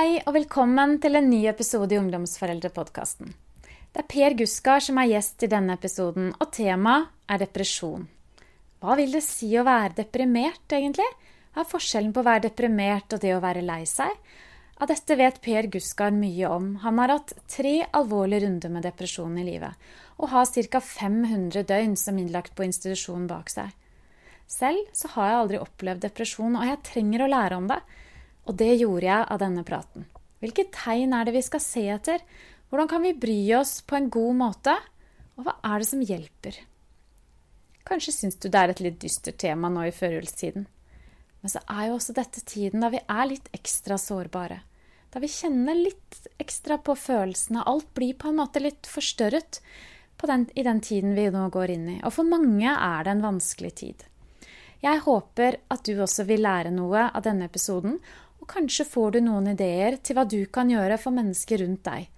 [0.00, 3.34] Hei og velkommen til en ny episode i Ungdomsforeldrepodkasten.
[3.92, 8.06] Det er Per Guskar som er gjest i denne episoden, og temaet er depresjon.
[8.80, 11.04] Hva vil det si å være deprimert, egentlig?
[11.52, 14.16] Hva er forskjellen på å være deprimert og det å være lei seg?
[14.80, 16.72] Av dette vet Per Guskar mye om.
[16.80, 20.80] Han har hatt tre alvorlige runder med depresjon i livet, og har ca.
[20.80, 23.68] 500 døgn som innlagt på institusjon bak seg.
[24.48, 27.84] Selv så har jeg aldri opplevd depresjon, og jeg trenger å lære om det.
[28.50, 30.08] Og det gjorde jeg av denne praten.
[30.42, 32.22] Hvilke tegn er det vi skal se etter?
[32.70, 34.74] Hvordan kan vi bry oss på en god måte?
[35.38, 36.58] Og hva er det som hjelper?
[37.86, 40.66] Kanskje syns du det er et litt dystert tema nå i førjulstiden.
[41.40, 44.60] Men så er jo også dette tiden da vi er litt ekstra sårbare.
[45.10, 47.64] Da vi kjenner litt ekstra på følelsene.
[47.66, 49.62] Alt blir på en måte litt forstørret
[50.26, 52.00] den, i den tiden vi nå går inn i.
[52.04, 54.04] Og for mange er det en vanskelig tid.
[54.80, 57.98] Jeg håper at du også vil lære noe av denne episoden,
[58.50, 62.08] kanskje får du noen ideer til hva du kan gjøre for mennesker rundt deg.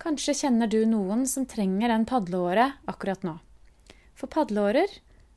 [0.00, 3.36] Kanskje kjenner du noen som trenger en padleåre akkurat nå.
[4.16, 4.92] For padleårer,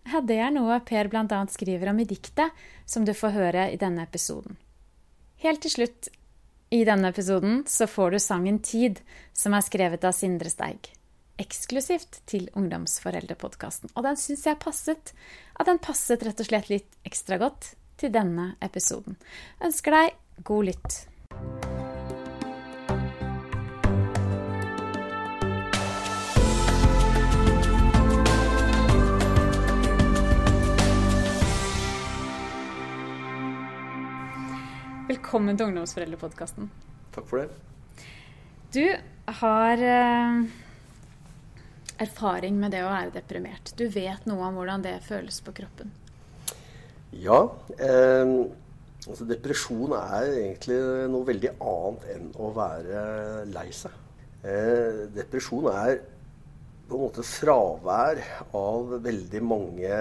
[0.07, 1.39] ja, det er noe Per bl.a.
[1.51, 2.51] skriver om i diktet,
[2.85, 4.57] som du får høre i denne episoden.
[5.43, 6.09] Helt til slutt
[6.73, 9.01] i denne episoden så får du sangen Tid,
[9.35, 10.89] som er skrevet av Sindre Steig.
[11.41, 13.91] Eksklusivt til Ungdomsforeldrepodkasten.
[13.97, 15.13] Og den syns jeg passet.
[15.59, 19.17] At den passet rett og slett litt ekstra godt til denne episoden.
[19.59, 21.07] Jeg Ønsker deg God lytt.
[35.07, 36.69] Velkommen til Ungdomsforeldrepodkasten.
[37.13, 37.49] Takk for det.
[38.73, 38.85] Du
[39.41, 40.43] har eh,
[42.01, 43.75] erfaring med det å være deprimert.
[43.77, 45.93] Du vet noe om hvordan det føles på kroppen.
[47.13, 47.43] Ja.
[47.77, 48.33] Eh,
[49.11, 50.79] altså depresjon er egentlig
[51.11, 53.03] noe veldig annet enn å være
[53.51, 53.99] lei seg.
[54.43, 55.97] Eh, depresjon er
[56.87, 58.19] på en måte fravær
[58.55, 59.99] av veldig mange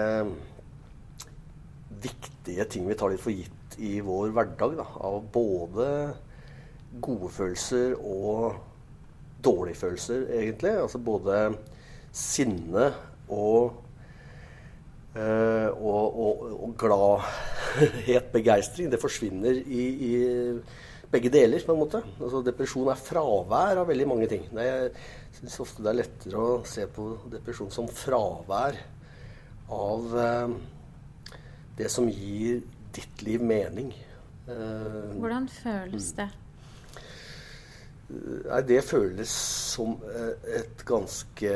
[2.03, 4.75] viktige ting vi tar litt for gitt i vår hverdag.
[4.79, 4.87] Da.
[5.07, 5.87] Av både
[7.03, 8.59] gode følelser og
[9.43, 10.75] dårlige følelser, egentlig.
[10.83, 11.39] Altså både
[12.13, 12.91] sinne
[13.33, 13.82] og
[15.13, 20.13] og, og, og, gladhet, begeistring, det forsvinner i, i,
[21.13, 22.01] begge deler, på en måte.
[22.17, 24.47] Altså, depresjon er fravær av veldig mange ting.
[24.49, 28.79] Det, jeg syns ofte det er lettere å se på depresjon som fravær
[29.73, 30.55] av uh,
[31.77, 32.63] det som gir
[32.93, 33.93] ditt liv mening.
[34.47, 36.29] Uh, Hvordan føles det?
[38.13, 39.31] Nei, det føles
[39.73, 39.95] som
[40.53, 41.53] et ganske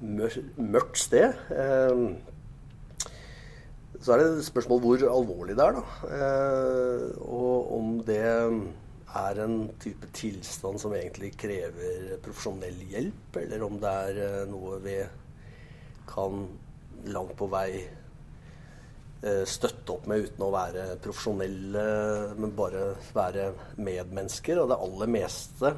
[0.00, 1.36] mørkt sted.
[1.50, 2.00] Eh,
[3.96, 5.84] så er det et spørsmål hvor alvorlig det er, da.
[6.16, 13.78] Eh, og om det er en type tilstand som egentlig krever profesjonell hjelp, eller om
[13.80, 14.98] det er eh, noe vi
[16.10, 16.44] kan
[17.12, 17.70] langt på vei
[19.48, 21.82] støtte opp med uten å være profesjonelle,
[22.38, 22.82] men bare
[23.16, 23.46] være
[23.80, 24.60] medmennesker.
[24.60, 25.72] Og det aller meste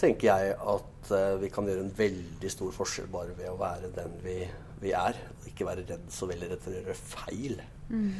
[0.00, 3.92] tenker jeg at uh, vi kan gjøre en veldig stor forskjell bare ved å være
[3.96, 4.40] den vi,
[4.82, 5.18] vi er.
[5.48, 7.62] Ikke være redd så veldig redd for å gjøre feil.
[7.88, 8.10] Mm.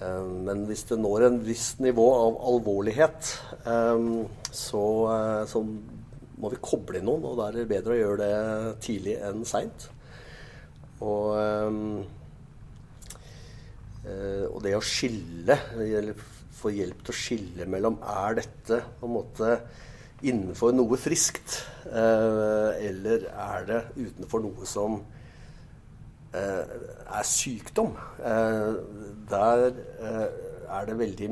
[0.00, 3.32] Uh, men hvis det når en viss nivå av alvorlighet,
[3.64, 5.64] um, så, uh, så,
[6.36, 7.24] må vi koble inn noen.
[7.24, 9.88] Og da er det bedre å gjøre det tidlig enn seint.
[11.00, 12.04] Og, um,
[14.06, 16.20] og det å skille, eller
[16.56, 19.48] få hjelp til å skille mellom er dette på en måte
[20.24, 21.60] innenfor noe friskt,
[21.90, 25.00] eh, eller er det utenfor noe som
[26.32, 26.76] eh,
[27.18, 27.96] er sykdom?
[28.20, 28.72] Eh,
[29.30, 29.68] der
[30.66, 31.30] er det veldig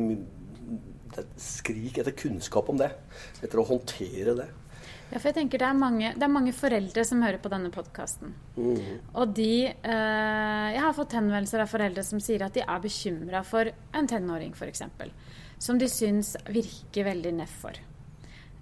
[1.14, 2.90] det skrik etter kunnskap om det.
[3.42, 4.50] Etter å håndtere det.
[5.12, 7.70] Ja, for jeg tenker det er mange, det er mange foreldre som hører på denne
[7.74, 8.32] podkasten.
[8.56, 9.00] Mm.
[9.20, 13.44] Og de eh, Jeg har fått henvendelser av foreldre som sier at de er bekymra
[13.46, 14.82] for en tenåring, f.eks.
[15.62, 17.78] Som de syns virker veldig nedfor.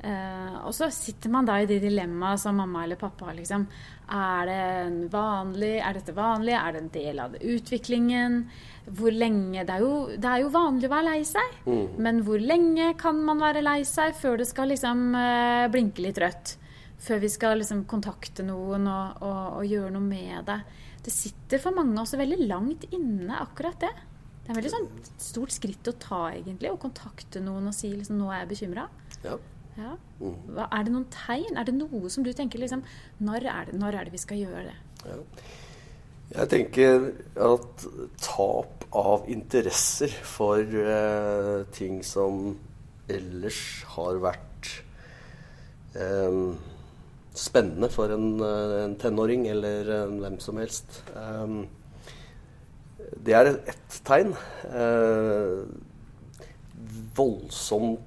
[0.03, 3.37] Uh, og så sitter man da i de dilemmaene som mamma eller pappa har.
[3.39, 3.69] Liksom.
[4.13, 6.57] Er, det vanlig, er dette vanlig?
[6.59, 8.41] Er det en del av utviklingen?
[8.83, 11.55] Hvor lenge Det er jo, det er jo vanlig å være lei seg.
[11.69, 11.85] Mm.
[12.03, 16.19] Men hvor lenge kan man være lei seg før det skal liksom uh, blinke litt
[16.19, 16.57] rødt?
[17.03, 20.59] Før vi skal liksom kontakte noen og, og, og, gjøre noe med det.
[21.03, 23.95] Det sitter for mange også veldig langt inne, akkurat det.
[24.43, 24.87] Det er veldig sånn
[25.23, 26.71] stort skritt å ta, egentlig.
[26.71, 28.87] Å kontakte noen og si liksom, 'nå er jeg bekymra'.
[29.23, 29.39] Ja.
[29.79, 29.95] Ja.
[30.21, 31.57] Hva, er det noen tegn?
[31.57, 32.83] Er det noe som du tenker liksom
[33.25, 34.75] Når er det, når er det vi skal gjøre det?
[35.07, 35.17] Ja.
[36.33, 37.07] Jeg tenker
[37.45, 37.87] at
[38.21, 42.55] tap av interesser for uh, ting som
[43.13, 43.61] ellers
[43.95, 44.69] har vært
[45.99, 46.39] eh,
[47.35, 51.03] spennende for en, eh, en, tenåring eller en hvem som helst.
[51.17, 51.57] Eh,
[53.27, 54.35] det er ett tegn.
[57.17, 57.99] voldsomt voldsom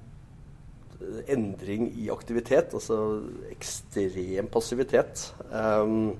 [1.28, 3.20] endring i aktivitet, altså
[3.50, 5.28] ekstrem passivitet.
[5.50, 6.16] Um,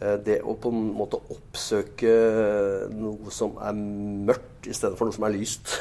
[0.00, 2.12] det å på en måte oppsøke
[2.96, 5.74] noe som er mørkt istedenfor noe som er lyst,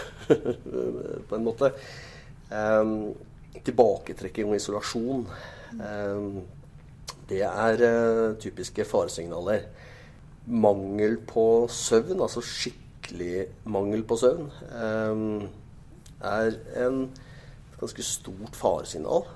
[1.29, 1.71] på en måte.
[2.51, 3.13] Um,
[3.63, 5.23] tilbaketrekking og isolasjon.
[5.79, 6.41] Um,
[7.29, 9.69] det er uh, typiske faresignaler.
[10.49, 15.47] Mangel på søvn, altså skikkelig mangel på søvn, um,
[16.19, 17.03] er en
[17.79, 19.27] ganske stort faresignal.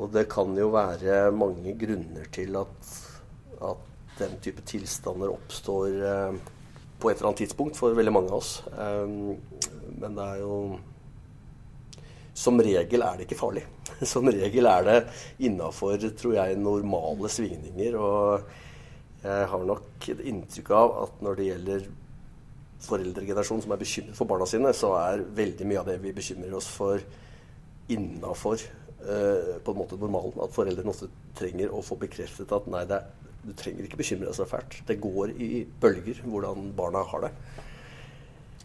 [0.00, 2.92] Og det kan jo være mange grunner til at,
[3.62, 6.40] at den type tilstander oppstår eh,
[7.02, 8.54] på et eller annet tidspunkt for veldig mange av oss.
[8.72, 9.06] Eh,
[10.00, 10.56] men det er jo
[12.34, 13.66] Som regel er det ikke farlig.
[14.12, 14.98] Som regel er det
[15.44, 17.98] innafor, tror jeg, normale svingninger.
[18.00, 18.40] Og
[19.22, 21.84] jeg har nok et inntrykk av at når det gjelder
[22.82, 26.56] foreldregenerasjonen som er bekymret for barna sine, så er veldig mye av det vi bekymrer
[26.58, 27.04] oss for,
[27.94, 30.38] innafor eh, på en måte normalen.
[30.44, 33.10] At foreldrene også trenger å få bekreftet at nei, er,
[33.42, 34.80] du trenger ikke bekymre deg så fælt.
[34.88, 35.52] Det går i
[35.82, 37.32] bølger hvordan barna har det.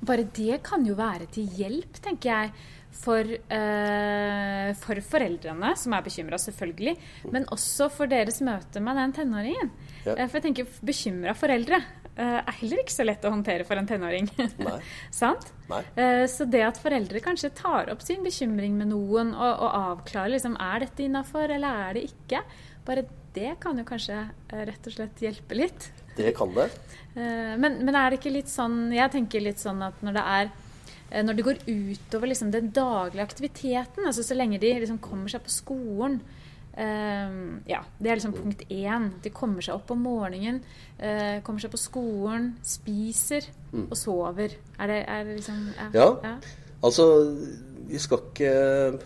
[0.07, 2.65] Bare det kan jo være til hjelp, tenker jeg,
[2.97, 6.95] for, eh, for foreldrene, som er bekymra, selvfølgelig.
[7.33, 9.71] Men også for deres møte med den tenåringen.
[10.06, 10.15] Ja.
[10.15, 11.81] Uh, for jeg tenker bekymra foreldre
[12.24, 14.30] er heller ikke så lett å håndtere for en tenåring.
[14.68, 14.80] Nei.
[15.14, 15.52] Sant?
[15.68, 15.81] Nei.
[16.31, 20.56] så det at foreldre kanskje tar opp sin bekymring med noen og, og avklarer liksom,
[20.64, 22.42] er dette innafor eller er det ikke,
[22.88, 23.04] bare
[23.36, 25.90] det kan jo kanskje rett og slett hjelpe litt.
[26.18, 26.69] Det kan det.
[27.14, 30.50] Men, men, er det ikke litt sånn Jeg tenker litt sånn at når det er
[31.10, 35.31] Eh, når det går utover liksom, den daglige aktiviteten, altså så lenge de liksom, kommer
[35.31, 36.20] seg på skolen
[36.77, 37.38] uh,
[37.69, 39.09] Ja, det er liksom punkt én.
[39.24, 40.62] De kommer seg opp om morgenen,
[41.01, 43.89] uh, kommer seg på skolen, spiser mm.
[43.89, 44.57] og sover.
[44.77, 46.09] Er det, er det liksom ja, ja.
[46.24, 46.38] ja.
[46.85, 47.07] Altså
[47.88, 48.50] vi skal ikke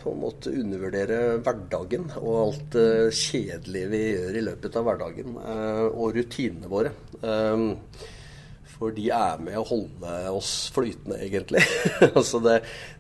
[0.02, 5.36] på en måte undervurdere hverdagen og alt det kjedelige vi gjør i løpet av hverdagen,
[5.38, 6.90] og rutinene våre.
[8.82, 11.62] For de er med å holde oss flytende, egentlig.
[12.18, 12.56] altså det,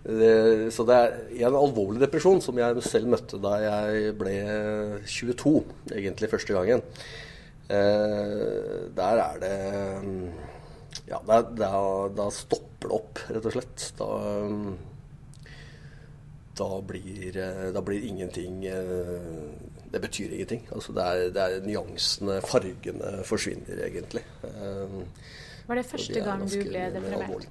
[0.05, 0.35] det,
[0.75, 4.35] så det er en alvorlig depresjon som jeg selv møtte da jeg ble
[5.09, 5.55] 22,
[5.97, 6.85] egentlig første gangen.
[7.65, 9.57] Eh, der er det
[11.09, 11.73] Ja, da, da,
[12.13, 13.89] da, stopper det opp, rett og slett.
[13.97, 14.13] Da,
[16.61, 17.43] da, blir,
[17.73, 19.29] da blir ingenting eh,
[19.89, 20.67] Det betyr ingenting.
[20.75, 24.27] Altså det, er, det er nyansene, fargene, forsvinner, egentlig.
[24.45, 24.99] Eh,
[25.71, 27.49] var det første det gang du ble deprimert?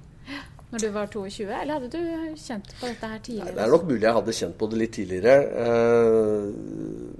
[0.71, 3.55] Når du var 22, eller hadde du kjent på dette her tidligere?
[3.57, 5.33] det er nok mulig jeg hadde kjent på det litt tidligere.
[5.65, 6.45] Eh,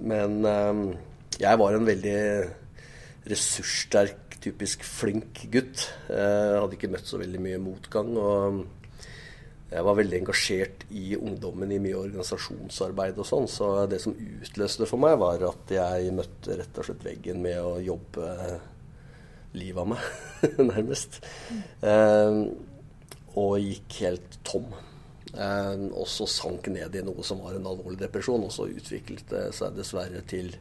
[0.07, 0.83] men eh,
[1.41, 2.19] jeg var en veldig
[3.31, 5.83] ressurssterk, typisk flink gutt.
[6.09, 8.15] Jeg hadde ikke møtt så veldig mye motgang.
[8.17, 8.61] og
[9.71, 13.47] jeg var veldig engasjert i ungdommen i mye organisasjonsarbeid og sånn.
[13.47, 17.59] Så det som utløste for meg, var at jeg møtte rett og slett veggen med
[17.63, 18.31] å jobbe
[19.57, 20.05] livet av meg,
[20.71, 21.19] nærmest.
[21.83, 22.39] Eh,
[23.39, 24.71] og gikk helt tom.
[25.31, 29.27] Eh, og så sank ned i noe som var en alvorlig depresjon, og så utviklet
[29.31, 30.51] det seg dessverre til,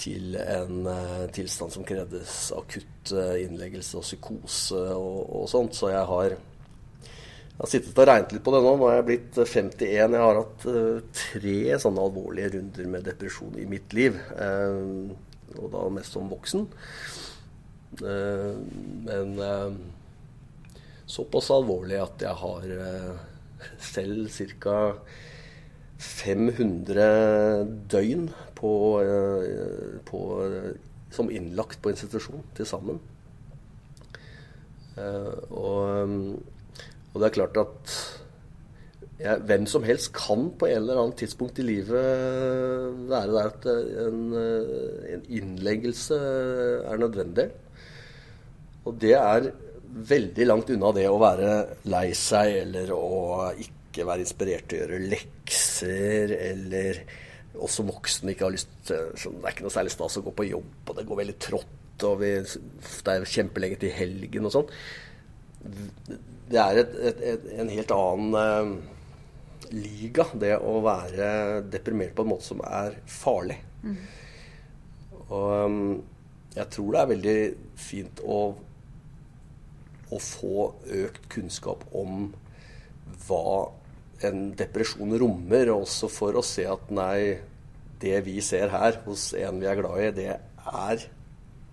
[0.00, 5.76] til en uh, tilstand som krevdes akutt uh, innleggelse og psykose og, og, sånt.
[5.76, 8.76] Så jeg har, jeg har sittet og regnet litt på det nå.
[8.80, 9.84] Nå er jeg blitt 51.
[9.86, 14.18] Jeg har hatt uh, tre sånne alvorlige runder med depresjon i mitt liv.
[15.60, 16.66] og da mest som voksen.
[17.98, 18.54] Eh,
[19.04, 19.72] men eh,
[21.10, 23.16] såpass alvorlig at jeg har eh,
[23.82, 24.76] selv ca.
[26.00, 28.70] 500 døgn på,
[30.08, 30.20] på,
[31.12, 33.02] som innlagt på institusjon til sammen.
[34.96, 36.06] Og,
[37.12, 37.92] og, det er klart at
[39.20, 42.00] jeg, hvem som helst kan på en eller annen tidspunkt i livet
[43.12, 43.68] være der at
[44.06, 47.50] en, en innleggelse er nødvendig.
[48.90, 49.50] Og det er
[50.10, 51.50] veldig langt unna det å være
[51.90, 57.02] lei seg eller å ikke være inspirert til å gjøre lekser eller
[57.60, 60.46] også voksne ikke har lyst sånn, Det er ikke noe særlig stas å gå på
[60.46, 64.70] jobb, og det går veldig trått, og vi, det er kjempelenge til helgen og sånn.
[65.60, 71.28] Det er et, et, et, en helt annen uh, liga, det å være
[71.70, 73.58] deprimert på en måte som er farlig.
[73.82, 73.98] Mm.
[75.26, 75.82] Og um,
[76.56, 77.38] jeg tror det er veldig
[77.78, 78.40] fint å
[80.10, 80.70] å få
[81.02, 82.30] økt kunnskap om
[83.26, 83.70] hva
[84.26, 87.38] en depresjon rommer, og også for å se at nei,
[88.00, 91.06] det vi ser her hos en vi er glad i, det er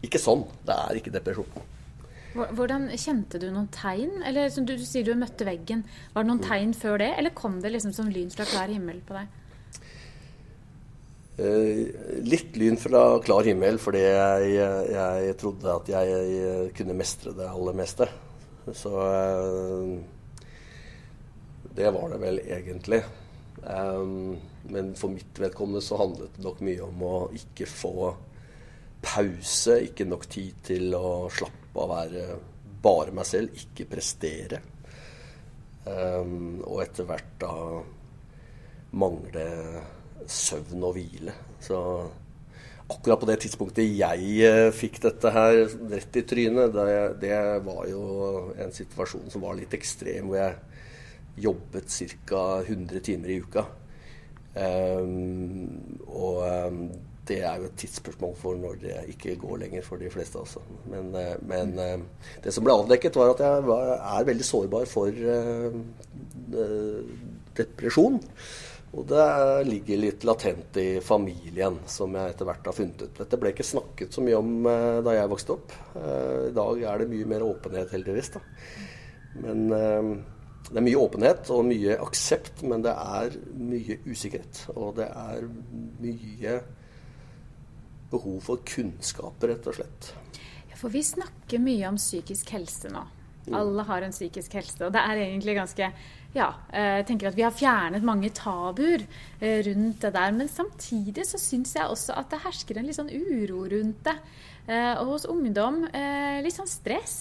[0.06, 0.46] ikke sånn.
[0.68, 1.66] Det er ikke depresjon.
[2.38, 4.22] Hvordan Kjente du noen tegn?
[4.28, 5.84] Eller som du, du sier du møtte veggen.
[6.14, 6.48] Var det noen mm.
[6.48, 9.34] tegn før det, eller kom det liksom som lyn fra klar himmel på deg?
[11.38, 11.82] Eh,
[12.26, 14.54] litt lyn fra klar himmel, fordi jeg,
[14.92, 18.10] jeg, trodde at jeg kunne mestre det aller meste.
[18.76, 20.00] Så eh,
[21.78, 23.04] det var det vel egentlig.
[23.64, 24.38] Um,
[24.70, 28.12] men for mitt vedkommende så handlet det nok mye om å ikke få
[29.04, 32.26] pause, ikke nok tid til å slappe av, være
[32.84, 34.62] bare meg selv, ikke prestere.
[35.88, 37.54] Um, og etter hvert da
[38.98, 39.48] mangle
[40.28, 41.36] søvn og hvile.
[41.64, 41.78] Så
[42.88, 47.84] akkurat på det tidspunktet jeg uh, fikk dette her rett i trynet, det, det, var
[47.90, 48.04] jo
[48.56, 50.56] en situasjon som var litt ekstrem, hvor jeg
[51.48, 52.46] jobbet ca.
[52.64, 53.66] 100 timer i uka.
[54.58, 55.68] Um,
[56.08, 56.80] og um,
[57.28, 60.40] det er jo et tidsspørsmål for når det ikke går lenger for de fleste.
[60.40, 60.64] Altså.
[60.90, 64.90] Men, uh, men uh, det som ble avdekket, var at jeg var, er veldig sårbar
[64.90, 65.76] for uh,
[67.58, 68.22] depresjon.
[68.98, 69.26] Og det
[69.68, 73.20] ligger litt latent i familien, som jeg etter hvert har funnet ut.
[73.20, 74.56] Dette ble ikke snakket så mye om
[75.06, 75.76] da jeg vokste opp.
[75.94, 78.32] I dag er det mye mer åpenhet, heldigvis.
[78.34, 78.42] Da.
[79.44, 84.64] Men det er mye åpenhet og mye aksept, men det er mye usikkerhet.
[84.74, 85.46] Og det er
[86.02, 86.58] mye
[88.12, 90.10] behov for kunnskap, rett og slett.
[90.72, 93.06] Ja, for vi snakker mye om psykisk helse nå.
[93.48, 93.56] Mm.
[93.62, 94.80] Alle har en psykisk helse.
[94.84, 95.88] Og det er egentlig ganske
[96.38, 99.02] Ja, jeg tenker at vi har fjernet mange tabuer
[99.40, 100.36] eh, rundt det der.
[100.36, 104.18] Men samtidig så syns jeg også at det hersker en litt sånn uro rundt det.
[104.68, 107.18] Eh, og hos ungdom eh, litt sånn stress.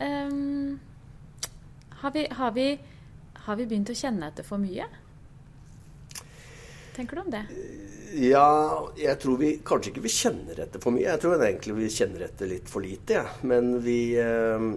[0.00, 0.76] Um,
[2.02, 2.68] har vi, har, vi,
[3.46, 4.88] har vi, begynt å kjenne etter for mye?
[6.96, 7.44] Tenker du om det?
[8.16, 8.48] Ja,
[8.96, 11.06] jeg tror vi kanskje ikke vi kjenner etter for mye.
[11.10, 13.20] Jeg tror egentlig vi kjenner etter litt for lite.
[13.20, 13.26] Ja.
[13.48, 14.68] Men vi eh,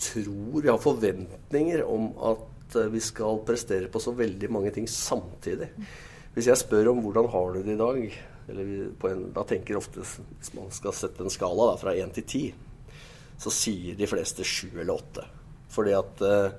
[0.00, 4.88] tror, vi har forventninger om at eh, vi skal prestere på så veldig mange ting
[4.90, 5.70] samtidig.
[6.34, 8.18] Hvis jeg spør om hvordan har du det i dag,
[8.50, 12.42] en, da tenker ofte, hvis man skal sette en skala da, fra én til ti,
[13.40, 15.24] så sier de fleste sju eller åtte.
[15.70, 16.58] Fordi at eh,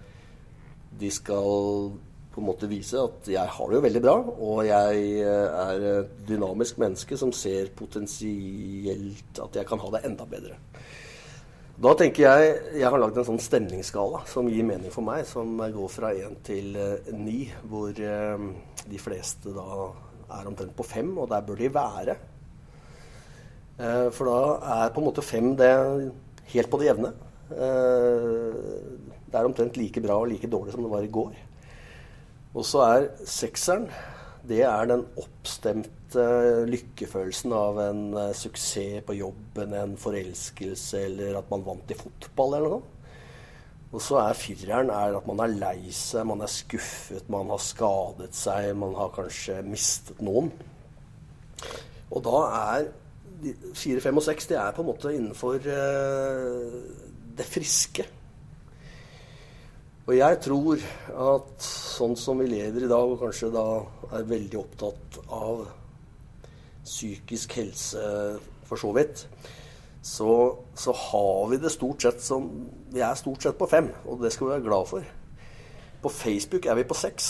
[1.01, 1.91] de skal
[2.31, 5.87] på en måte vise at jeg har det jo veldig bra, og jeg eh, er
[5.91, 10.59] et dynamisk menneske som ser potensielt at jeg kan ha det enda bedre.
[11.81, 15.57] Da tenker jeg Jeg har lagd en sånn stemningsskala som gir mening for meg, som
[15.57, 19.65] går fra én til eh, ni, hvor de fleste da
[20.37, 22.15] er omtrent på fem, og der bør de være.
[24.13, 24.37] For da
[24.75, 25.71] er på en måte fem det
[26.53, 27.09] helt på det jevne.
[27.49, 31.33] Det er omtrent like bra og like dårlig som det var i går.
[32.53, 33.89] Og så er sekseren
[34.47, 41.51] det er den oppstemte lykkefølelsen av en uh, suksess på jobben, en forelskelse eller at
[41.51, 42.97] man vant i fotball eller noe.
[43.91, 47.59] Og så er fireren er at man er lei seg, man er skuffet, man har
[47.59, 50.51] skadet seg, man har kanskje mistet noen.
[52.11, 52.87] Og da er
[53.75, 56.79] fire, fem og seks det er på en måte innenfor uh,
[57.35, 58.07] det friske.
[60.07, 60.81] Og jeg tror
[61.27, 63.67] at sånn som vi lever i dag, og kanskje da
[64.17, 65.61] er veldig opptatt av
[66.85, 68.01] psykisk helse
[68.67, 69.25] for så vidt,
[70.01, 70.33] så,
[70.73, 72.47] så, har vi det stort sett som
[72.91, 75.05] Vi er stort sett på fem, og det skal vi være glad for.
[76.01, 77.29] På Facebook er vi på seks.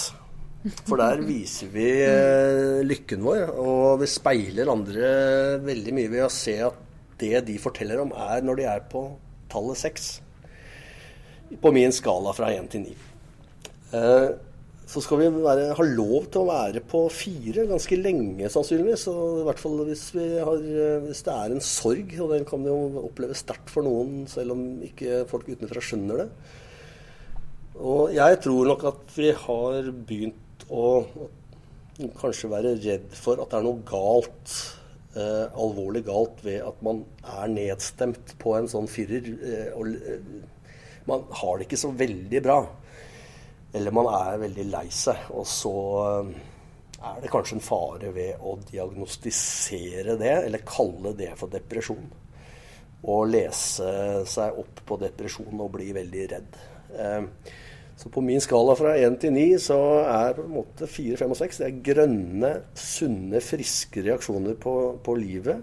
[0.88, 5.12] For der viser vi eh, lykken vår, og vi speiler andre
[5.66, 6.80] veldig mye ved å se at
[7.22, 9.06] det de forteller om, er når de er på
[9.52, 10.14] tallet seks
[11.62, 12.96] på min skala fra én til ni.
[14.92, 19.08] Eh, så skal vi være, ha lov til å være på fire ganske lenge, sannsynligvis.
[19.12, 22.66] Og I hvert fall hvis, har, eh, hvis, det er en sorg, og den kan
[22.66, 26.30] jo oppleves sterkt for noen, selv om ikke folk utenfra skjønner det.
[27.82, 31.08] Og jeg tror nok at vi har begynt å
[32.20, 34.54] kanskje være redd for at det er noe galt,
[35.16, 39.24] eh, alvorlig galt, ved at man er nedstemt på en sånn firer.
[39.40, 39.96] Eh, og,
[41.08, 42.60] man har det ikke så veldig bra.
[43.74, 45.30] Eller man er veldig lei seg.
[45.36, 46.32] Og så eh,
[47.02, 52.10] er det kanskje en fare ved å diagnostisere det, eller kalle det for depresjon.
[53.02, 53.92] Og lese
[54.30, 56.60] seg opp på depresjon og bli veldig redd.
[57.00, 57.54] Eh,
[58.02, 61.34] så på min skala fra 1 til 9 så er på en måte 4, 5
[61.36, 64.74] og 6 det er grønne, sunne, friske reaksjoner på,
[65.06, 65.62] på livet.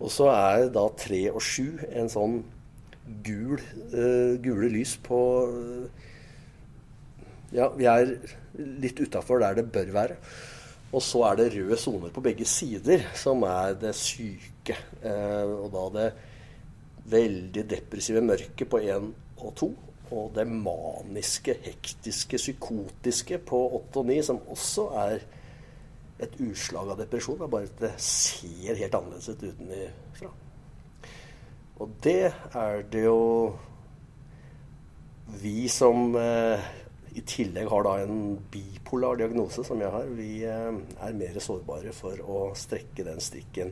[0.00, 2.38] Og så er da 3 og 7 en sånn
[3.26, 3.60] gul,
[3.92, 6.08] uh, gule lys på uh,
[7.54, 8.16] Ja, vi er
[8.58, 10.18] litt utafor der det bør være.
[10.94, 14.76] Og så er det røde soner på begge sider som er det syke.
[15.02, 16.08] Eh, og da det
[17.14, 19.70] veldig depressive mørket på én og to.
[20.14, 25.24] Og det maniske, hektiske, psykotiske på åtte og ni, som også er
[26.22, 27.38] et utslag av depresjon.
[27.38, 30.30] Det er bare at det ser helt annerledes ut utenfra.
[31.82, 33.22] Og det er det jo
[35.40, 36.60] vi som eh,
[37.14, 40.70] i tillegg har da en bipolar diagnose, som jeg har, vi eh,
[41.06, 43.70] er mer sårbare for å strekke den strikken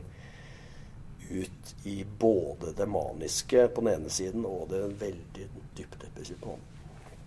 [1.33, 6.53] ut i både det maniske på den ene siden og det veldig dypt depressive på
[6.53, 6.69] den andre.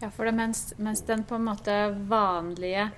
[0.01, 1.77] Ja, for det, mens, mens, den på en måte
[2.09, 2.91] vanlige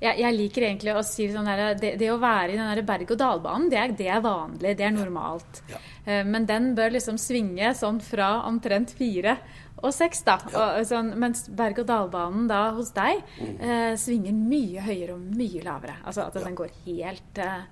[0.00, 3.70] jeg, jeg liker egentlig å si sånn der, det, det, å være i den berg-og-dal-banen,
[3.72, 5.62] det, det, er vanlig, det er normalt.
[5.72, 5.80] Ja.
[6.04, 9.38] Eh, men den bør liksom svinge sånn fra omtrent fire
[9.84, 10.38] og seks, da.
[10.48, 13.54] Og, sånn, mens berg-og-dal-banen da hos deg mm.
[13.60, 15.98] eh, svinger mye høyere og mye lavere.
[16.06, 17.66] Altså at den går helt eh,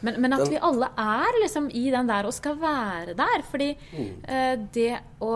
[0.00, 3.44] men, men, at vi alle er liksom i den der og skal være der.
[3.50, 4.12] Fordi mm.
[4.24, 4.92] eh, det
[5.24, 5.34] å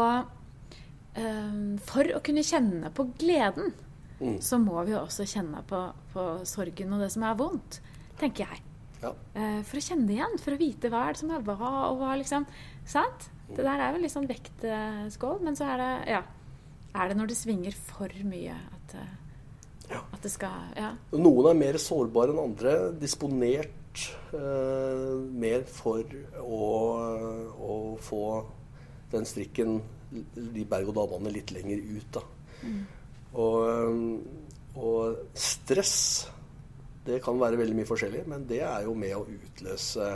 [1.12, 3.74] eh, For å kunne kjenne på gleden,
[4.20, 4.38] mm.
[4.44, 5.82] så må vi jo også kjenne på,
[6.14, 7.82] på, sorgen og det som er vondt.
[8.20, 8.64] Tenker jeg.
[9.04, 9.12] Ja.
[9.36, 10.40] Eh, for å kjenne det igjen.
[10.40, 12.48] For å vite hva er det som er hva, og hva liksom
[12.88, 13.30] Sant?
[13.50, 16.22] Det der er jo litt sånn vektskål, men så er det ja,
[16.94, 18.94] er det når det svinger for mye at,
[20.00, 20.92] at det skal ja.
[21.16, 22.74] Noen er mer sårbare enn andre.
[23.00, 25.10] Disponert eh,
[25.44, 26.68] mer for å,
[27.52, 28.24] å, få
[29.12, 29.80] den strikken
[30.34, 32.16] de berg-og-dal-banene, litt lenger ut.
[32.16, 32.24] Da.
[32.64, 32.80] Mm.
[33.42, 35.96] Og, eh, og stress
[37.04, 40.06] det kan være veldig mye forskjellig, men det er jo med å utløse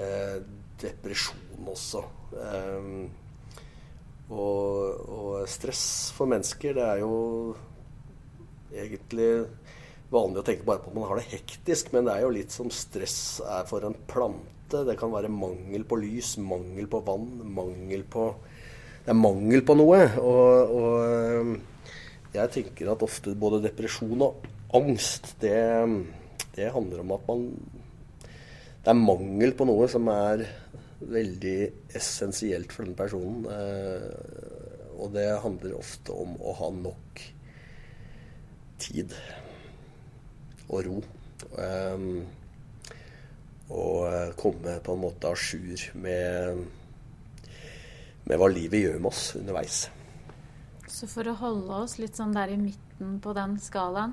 [0.00, 0.38] eh,
[0.80, 2.02] depresjon også.
[2.32, 3.10] Um,
[4.32, 7.16] og, og, stress for mennesker, det er jo
[8.72, 9.28] egentlig
[10.12, 12.54] vanlig å tenke bare på at man har det hektisk, men det er jo litt
[12.54, 14.84] som stress er for en plante.
[14.86, 18.30] Det kan være mangel på lys, mangel på vann, mangel på
[19.02, 20.00] Det er mangel på noe.
[20.22, 21.54] Og, og ehm,
[22.32, 25.58] jeg tenker at ofte både depresjon og angst, det,
[26.56, 27.42] det handler om at man
[28.82, 30.46] Det er mangel på noe som er
[31.10, 31.56] veldig
[31.96, 33.46] essensielt for den personen.
[33.50, 37.24] Eh, og det handler ofte om å ha nok
[38.82, 39.14] tid
[40.68, 41.00] og ro.
[41.58, 42.06] Eh,
[43.72, 46.66] og komme på en måte à jour med,
[48.28, 49.86] med hva livet gjør med oss underveis.
[50.92, 54.12] Så for å holde oss litt sånn der i midten på den skalaen,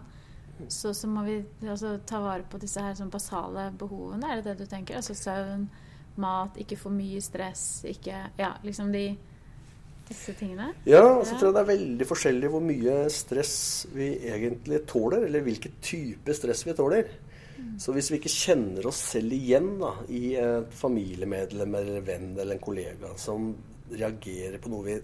[0.67, 4.53] så, så må vi altså, ta vare på disse her sånn basale behovene, er det
[4.53, 4.99] det du tenker?
[4.99, 5.67] Altså søvn,
[6.17, 9.07] mat, ikke for mye stress, ikke Ja, liksom de
[10.09, 10.71] disse tingene.
[10.89, 13.55] Ja, og så tror jeg det er veldig forskjellig hvor mye stress
[13.93, 17.11] vi egentlig tåler, eller hvilken type stress vi tåler.
[17.59, 17.75] Mm.
[17.81, 22.55] Så hvis vi ikke kjenner oss selv igjen da, i et familiemedlem eller venn eller
[22.55, 23.51] en kollega som
[23.89, 24.97] reagerer på noe vi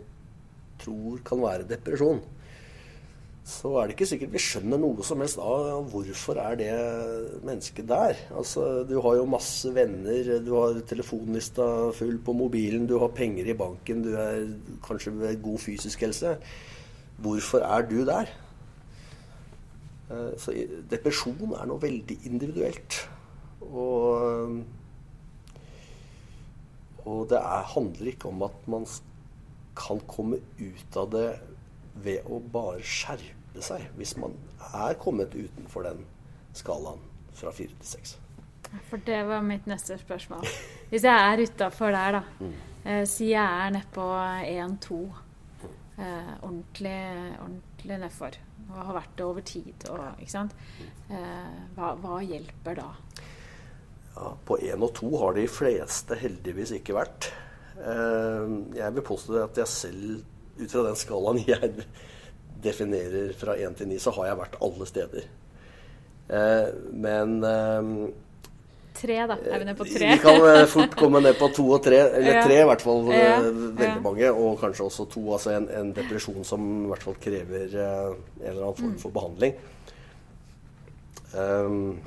[0.81, 2.21] tror kan være depresjon,
[3.45, 6.69] så er det ikke sikkert vi skjønner noe som helst av hvorfor er det
[7.45, 8.17] mennesket der.
[8.33, 13.51] Altså, du har jo masse venner, du har telefonlista full på mobilen, du har penger
[13.51, 14.47] i banken, du er
[14.87, 16.33] kanskje ved god fysisk helse.
[17.21, 18.33] Hvorfor er du der?
[20.09, 20.57] Eh, så
[20.89, 23.03] depresjon er noe veldig individuelt.
[23.69, 24.57] Og,
[27.05, 28.89] og det er, handler ikke om at man
[29.77, 31.29] kan komme ut av det
[32.03, 32.81] ved å bare
[33.55, 34.35] skjerpe seg, hvis man
[34.73, 36.05] er kommet utenfor den
[36.53, 36.99] skalaen
[37.35, 38.17] fra fire til seks.
[38.89, 40.45] For det var mitt neste spørsmål.
[40.89, 42.21] Hvis jeg er utafor der, da.
[42.39, 42.53] Mm.
[42.85, 44.03] Eh, si jeg er nedpå
[44.45, 44.99] 1-2.
[45.97, 46.99] Eh, ordentlig,
[47.39, 48.35] ordentlig nedfor.
[48.69, 49.87] Og har vært det over tid.
[49.89, 50.55] Og, ikke sant?
[51.09, 52.89] Eh, hva, hva, hjelper da?
[54.15, 57.31] Ja, på 1 og 2 har de fleste heldigvis ikke vært.
[57.79, 61.85] Eh, jeg vil påstå at jeg selv ut fra den skalaen jeg
[62.65, 65.27] definerer fra 1 til 9, så har jeg vært alle steder.
[66.35, 66.69] Eh,
[67.05, 67.89] men eh,
[68.95, 69.35] Tre, da.
[69.51, 70.07] Er vi nede på tre?
[70.13, 71.97] Vi kan eh, fort komme ned på to og tre.
[72.15, 73.09] Eller tre, i hvert fall.
[73.11, 73.33] Ja.
[73.41, 74.03] Eh, veldig ja.
[74.03, 74.29] mange.
[74.31, 75.23] Og kanskje også to.
[75.35, 79.01] Altså en, en, depresjon som i hvert fall krever uh, en eller annen form mm.
[79.01, 79.57] for behandling.
[81.35, 81.97] Um,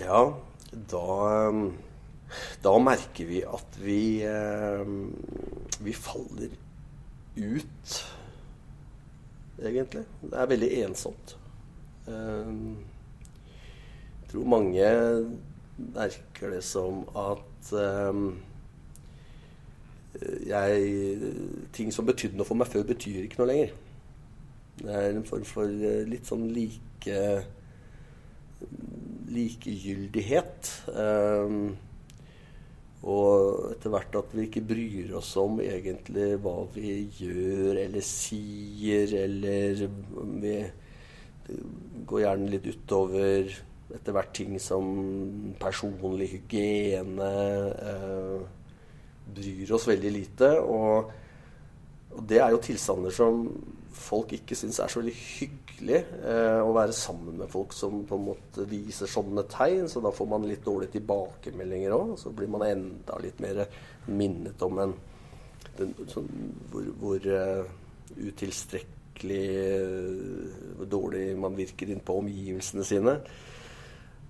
[0.00, 0.24] ja,
[0.90, 1.04] da
[2.64, 5.12] Da merker vi at vi um,
[5.84, 6.56] Vi faller
[7.36, 7.92] ut,
[9.70, 10.04] egentlig.
[10.22, 11.36] Det er veldig ensomt.
[12.06, 14.88] Jeg tror mange
[15.78, 18.40] merker det som at um,
[20.46, 21.18] jeg,
[21.72, 23.72] ting som betydde noe for meg før, betyr ikke noe lenger.
[24.82, 27.20] Det er en form for eh, litt sånn like
[29.32, 30.68] likegyldighet.
[30.92, 31.74] Um,
[33.02, 39.10] og etter hvert at vi ikke bryr oss om egentlig hva vi gjør eller sier,
[39.24, 39.82] eller
[40.38, 40.54] vi
[42.06, 43.50] går gjerne litt utover
[43.92, 44.86] etter hvert ting som
[45.60, 47.32] personlig hygiene.
[47.90, 48.38] Eh,
[49.34, 50.52] bryr oss veldig lite.
[50.62, 51.10] Og,
[52.14, 53.44] og det er jo tilstander som
[53.96, 58.18] folk ikke syns er så veldig hyggelig eh, å være sammen med folk som på
[58.18, 59.88] en måte viser sånne tegn.
[59.90, 62.14] Så da får man litt dårlige tilbakemeldinger òg.
[62.20, 63.64] Så blir man enda litt mer
[64.08, 64.96] minnet om en
[65.78, 66.28] den, sånn,
[66.72, 67.64] hvor, hvor uh,
[68.20, 69.46] utilstrekkelig
[69.80, 73.16] uh, dårlig man virker inn på omgivelsene sine.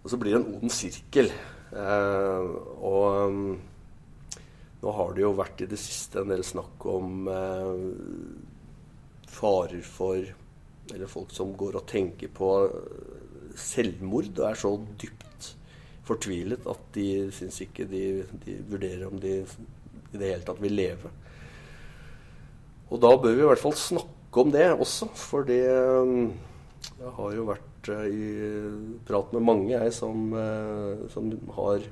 [0.03, 1.33] Og så blir det en ond sirkel.
[1.73, 2.47] Uh,
[2.85, 3.45] og um,
[4.83, 7.29] nå har det jo vært i det siste en del snakk om
[9.33, 10.21] farer for
[10.93, 12.49] Eller folk som går og tenker på
[13.57, 15.53] selvmord og er så dypt
[16.07, 18.03] fortvilet at de syns ikke de,
[18.45, 19.37] de, vurderer om de
[20.13, 21.13] i det hele tatt vil leve.
[22.93, 27.35] Og da bør vi i hvert fall snakke om det også, for det Jeg har
[27.37, 28.29] jo vært eh, i
[29.07, 31.85] prat med mange, jeg, som, eh, som har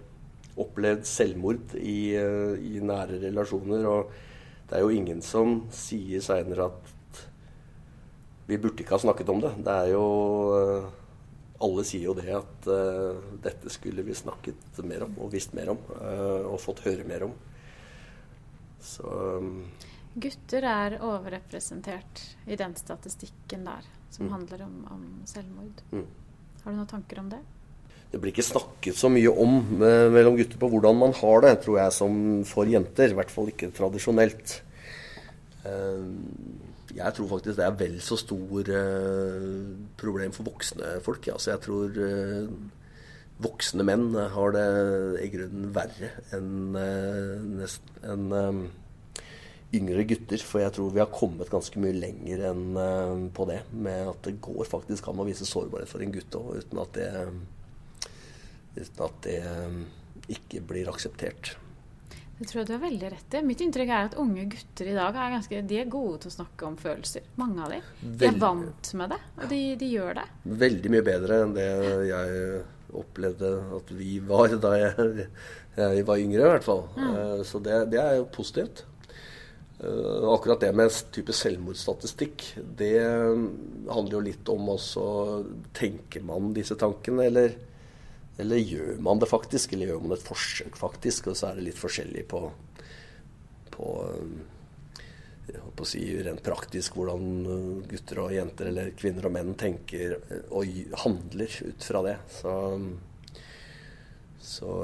[0.61, 3.87] opplevd selvmord i, eh, i nære relasjoner.
[3.87, 4.11] Og
[4.67, 6.91] det er jo ingen som sier seinere at
[8.51, 9.53] vi burde ikke ha snakket om det.
[9.65, 10.07] Det er jo
[10.57, 10.89] eh,
[11.61, 15.75] Alle sier jo det at uh, dette skulle vi snakket mer om og visst mer
[15.75, 15.81] om.
[15.93, 17.35] Uh, og fått høre mer om.
[18.81, 19.67] Så um,
[20.17, 24.33] Gutter er overrepresentert i den statistikken der som mm.
[24.33, 25.85] handler om, om selvmord.
[25.93, 26.09] Mm.
[26.65, 27.43] Har du noen tanker om det?
[28.11, 31.55] Det blir ikke snakket så mye om uh, mellom gutter på hvordan man har det,
[31.67, 32.17] tror jeg, som
[32.49, 33.13] for jenter.
[33.13, 34.57] I hvert fall ikke tradisjonelt.
[35.61, 36.09] Uh,
[36.97, 41.29] jeg tror faktisk det er vel så stor uh, problem for voksne folk.
[41.33, 42.71] Altså jeg tror uh,
[43.41, 44.67] voksne menn har det
[45.25, 47.77] i grunnen verre enn eh,
[48.11, 49.23] en, eh,
[49.77, 50.43] yngre gutter.
[50.45, 53.63] For jeg tror vi har kommet ganske mye lenger enn eh, på det.
[53.73, 56.95] Med at det går faktisk an å vise sårbarhet for en gutt òg, uten at
[56.99, 57.09] det,
[58.77, 59.81] uten at det eh,
[60.37, 61.55] ikke blir akseptert.
[62.41, 63.41] Det tror jeg du har veldig rett i.
[63.45, 66.37] Mitt inntrykk er at unge gutter i dag er, ganske, de er gode til å
[66.39, 67.27] snakke om følelser.
[67.37, 67.91] Mange av dem.
[68.01, 70.25] De er vant med det, og de, de, gjør det.
[70.63, 71.67] Veldig mye bedre enn det
[72.09, 72.63] jeg
[72.97, 75.27] opplevde at vi var da jeg,
[75.83, 76.87] jeg var yngre, i hvert fall.
[76.97, 77.45] Mm.
[77.45, 78.87] Så det, det, er jo positivt.
[79.85, 82.47] Eh, akkurat det med type selvmordsstatistikk,
[82.81, 85.05] det handler jo litt om også
[85.77, 87.61] Tenker man disse tankene, eller
[88.39, 91.33] eller gjør man det faktisk, eller gjør man et forsøk faktisk?
[91.33, 92.47] Og så er det litt forskjellig på,
[93.75, 93.91] på
[95.51, 100.19] på å si rent praktisk hvordan gutter og jenter eller kvinner og menn tenker
[100.51, 100.69] og
[101.05, 102.17] handler ut fra det.
[102.41, 102.55] Så,
[104.45, 104.75] så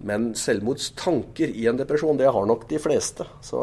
[0.00, 3.26] Men selvmordstanker i en depresjon, det har nok de fleste.
[3.44, 3.60] Så,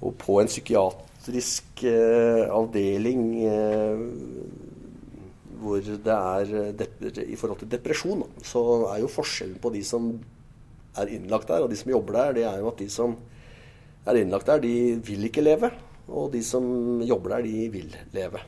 [0.00, 4.04] og på en psykiatrisk eh, avdeling eh,
[5.60, 10.12] hvor det er I forhold til depresjon, så er jo forskjellen på de som
[10.98, 13.14] er innlagt der, og de som jobber der, det er jo at de som
[14.08, 14.74] er innlagt der, de
[15.06, 15.70] vil ikke leve.
[16.10, 16.64] Og de som
[17.06, 18.40] jobber der, de vil leve.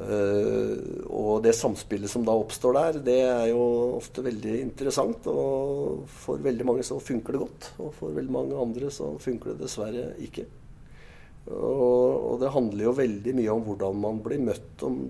[0.00, 3.60] Uh, og det samspillet som da oppstår der, det er jo
[3.98, 5.28] ofte veldig interessant.
[5.30, 9.52] Og for veldig mange så funker det godt, og for veldig mange andre så funker
[9.52, 10.46] det dessverre ikke.
[11.50, 15.02] Og, og det handler jo veldig mye om hvordan man blir møtt, om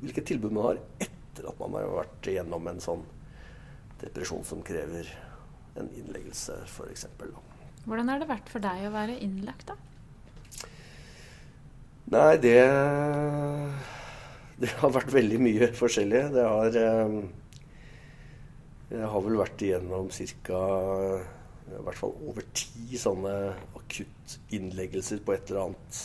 [0.00, 3.04] hvilket tilbud man har etter at man har vært igjennom en sånn
[4.00, 5.08] depresjon som krever
[5.76, 7.06] en innleggelse, f.eks.
[7.86, 9.76] Hvordan har det vært for deg å være innlagt, da?
[12.14, 12.60] Nei, det
[14.56, 16.20] Det har vært veldig mye forskjellig.
[16.32, 17.16] Det har eh,
[18.94, 20.60] Jeg har vel vært igjennom ca.
[21.66, 23.34] i hvert fall over ti sånne
[23.76, 26.00] akuttinnleggelser på et eller annet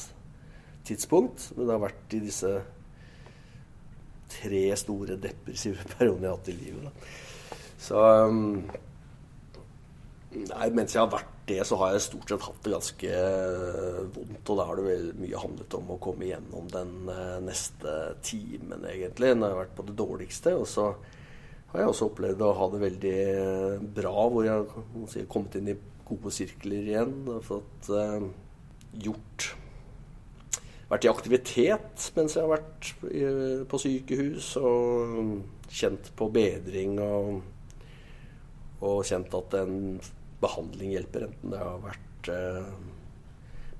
[0.89, 1.51] tidspunkt.
[1.55, 2.55] Men det har vært i disse
[4.31, 6.87] tre store depressive perioder jeg har hatt i livet.
[6.87, 7.59] Da.
[7.81, 8.41] Så um,
[10.31, 13.97] Nei, mens jeg har vært det, så har jeg stort sett hatt det ganske uh,
[14.15, 14.51] vondt.
[14.53, 18.85] Og da har det vel mye handlet om å komme igjennom den uh, neste timen,
[18.87, 19.33] egentlig.
[19.35, 20.53] Når jeg har vært på det dårligste.
[20.55, 20.85] Og så
[21.73, 25.73] har jeg også opplevd å ha det veldig uh, bra, hvor jeg har kommet inn
[25.73, 27.17] i gode sirkler igjen.
[27.27, 27.91] Og fått
[29.01, 29.51] gjort
[30.91, 32.91] vært i aktivitet mens jeg har vært
[33.71, 37.41] på sykehus, og kjent på bedring og,
[38.83, 39.77] og kjent at en
[40.41, 42.71] behandling hjelper, enten det har vært eh,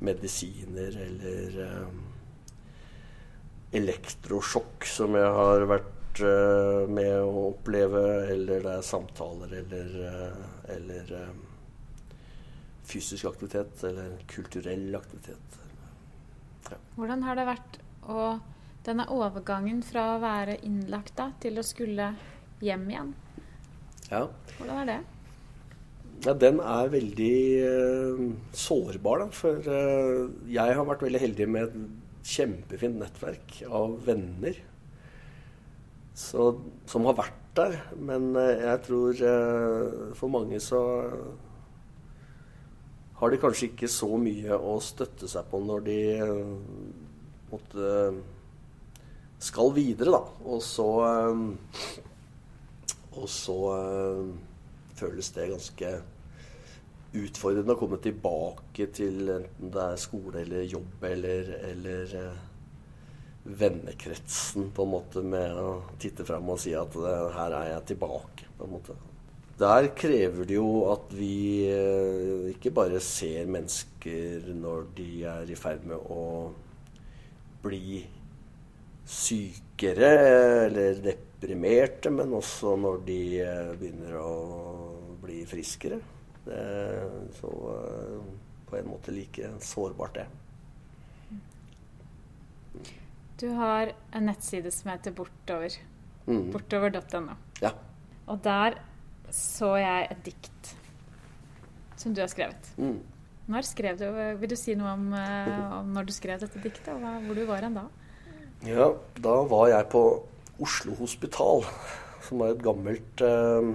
[0.05, 1.95] medisiner eller eh,
[3.81, 10.45] elektrosjokk som jeg har vært eh, med å oppleve, eller det er samtaler eller, uh,
[10.75, 11.15] eller
[12.91, 15.60] fysisk aktivitet eller kulturell aktivitet.
[16.97, 17.79] Hvordan har det vært
[18.11, 18.25] å
[18.85, 22.11] denne overgangen fra å være innlagt da, til å skulle
[22.65, 23.11] hjem igjen?
[24.11, 24.25] Ja.
[24.57, 24.99] Hvordan er det?
[26.21, 29.27] Ja, den er veldig uh, sårbar, da.
[29.33, 34.59] For uh, jeg har vært veldig heldig med et kjempefint nettverk av venner
[36.13, 36.51] så,
[36.85, 37.79] som har vært der.
[37.97, 39.23] Men uh, jeg tror
[40.19, 40.83] for mange så
[43.21, 45.97] har de kanskje ikke så mye å støtte seg på når de
[47.51, 47.89] måtte
[49.41, 50.21] skal videre, da.
[50.49, 50.87] Og så
[53.11, 53.57] Og så
[54.95, 55.91] føles det ganske
[57.11, 62.43] utfordrende å komme tilbake til enten det er skole eller jobb eller, eller eh,
[63.43, 66.95] vennekretsen, på en måte, med å titte fram og si at
[67.35, 68.95] her er jeg tilbake, på en måte.
[69.61, 75.57] Der krever det jo at vi eh, ikke bare ser mennesker når de er i
[75.59, 76.23] ferd med å
[77.61, 78.01] bli
[79.05, 80.09] sykere
[80.65, 84.33] eller deprimerte, men også når de eh, begynner å
[85.21, 86.01] bli friskere.
[86.41, 88.19] Det er så eh,
[88.71, 90.27] på en måte like sårbart, det.
[93.41, 95.75] Du har en nettside som heter Bortover.
[96.25, 96.49] Mm.
[96.53, 97.35] Bortover.no.
[97.61, 97.73] Ja.
[98.29, 98.77] Og der
[99.35, 100.75] så jeg et dikt
[102.01, 102.71] som du har skrevet.
[102.81, 102.99] Mm.
[103.51, 104.05] Når skrev du,
[104.39, 107.45] Vil du si noe om, eh, om når du skrev dette diktet, og hvor du
[107.49, 107.87] var hen da?
[108.65, 110.03] Ja, da var jeg på
[110.61, 111.65] Oslo Hospital,
[112.21, 113.71] som er et gammelt eh,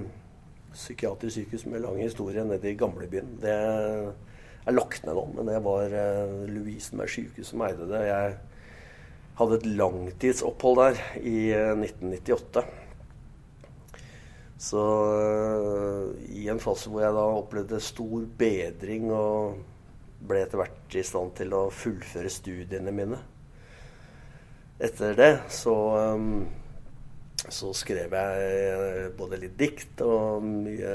[0.76, 3.36] psykiatrisk sykehus med lang historie nede i gamlebyen.
[3.42, 8.02] Det er lagt ned nå, men det var eh, Lovisenberg sykehus som eide det.
[8.06, 8.36] Jeg
[9.40, 12.64] hadde et langtidsopphold der i eh, 1998.
[14.58, 19.58] Så uh, i en fase hvor jeg da opplevde stor bedring og
[20.26, 23.18] ble etter hvert i stand til å fullføre studiene mine.
[24.80, 25.74] Etter det så
[26.16, 26.46] um,
[27.46, 30.94] så skrev jeg både litt dikt og mye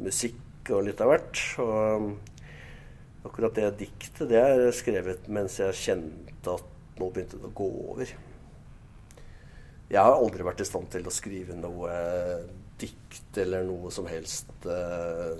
[0.00, 1.42] musikk og litt av hvert.
[1.60, 7.56] Og akkurat det diktet det er skrevet mens jeg kjente at nå begynte det å
[7.58, 8.14] gå over.
[9.88, 11.92] Jeg har aldri vært i stand til å skrive noe
[12.80, 15.38] dikt eller noe som helst uh,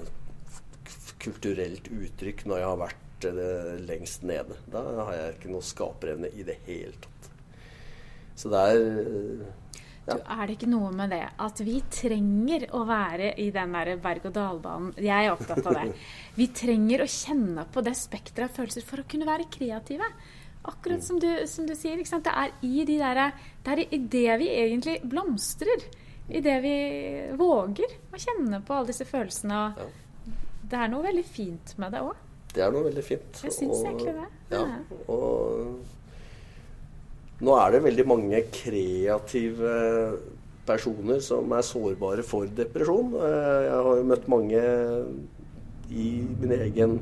[1.23, 4.59] kulturelt uttrykk når jeg har vært uh, lengst nede.
[4.71, 7.31] Da har jeg ikke noe skaperevne i det hele tatt.
[8.39, 9.49] Så det er uh,
[10.09, 10.17] ja.
[10.17, 13.91] Du, er det ikke noe med det at vi trenger å være i den der
[14.01, 14.95] berg-og-dal-banen?
[15.05, 15.95] Jeg er opptatt av det.
[16.39, 20.09] Vi trenger å kjenne på det spekteret av følelser for å kunne være kreative.
[20.69, 22.01] Akkurat som du, som du sier.
[22.01, 23.21] Det er i de der,
[23.65, 25.85] det er i det vi egentlig blomstrer.
[26.29, 26.77] I det vi
[27.41, 29.61] våger å kjenne på alle disse følelsene.
[29.79, 29.87] Ja.
[30.69, 32.17] Det er noe veldig fint med det òg.
[32.53, 33.41] Det er noe veldig fint.
[33.45, 34.29] Jeg syns egentlig det.
[34.53, 34.65] Ja,
[35.13, 35.81] og
[37.45, 39.73] nå er det veldig mange kreative
[40.69, 43.15] personer som er sårbare for depresjon.
[43.17, 44.63] Eh, jeg har jo møtt mange
[45.89, 46.09] i
[46.43, 46.99] min egen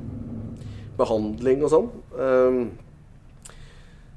[0.98, 1.88] behandling og sånn.
[2.14, 2.60] Eh,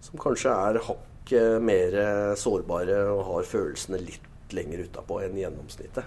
[0.05, 2.01] som kanskje er hakket mer
[2.37, 4.25] sårbare og har følelsene litt
[4.57, 6.05] lenger utapå enn gjennomsnittet.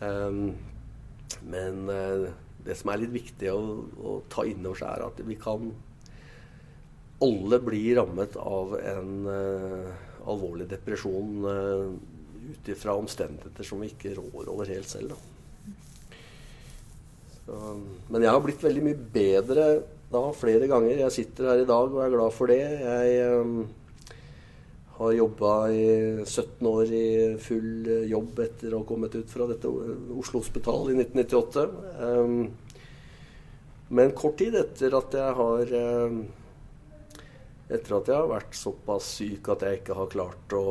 [0.00, 0.52] Um,
[1.48, 1.90] men
[2.64, 3.60] det som er litt viktig å,
[4.04, 5.70] å ta inn over seg, er at vi kan
[7.24, 9.90] alle bli rammet av en uh,
[10.28, 11.88] alvorlig depresjon uh,
[12.48, 15.16] ut ifra omstendigheter som vi ikke rår over helt selv.
[17.44, 17.58] Så,
[18.12, 19.68] men jeg har blitt veldig mye bedre
[20.12, 21.02] da flere ganger.
[21.02, 22.62] Jeg sitter her i dag og er glad for det.
[22.62, 23.58] Jeg um,
[24.98, 25.84] har jobba i
[26.24, 27.08] 17 år i
[27.38, 31.66] full jobb etter å ha kommet ut fra dette Oslo Hospital i 1998.
[32.02, 32.40] Um,
[33.94, 36.18] men kort tid etter at jeg har um,
[37.68, 40.66] etter at jeg har vært såpass syk at jeg ikke har klart å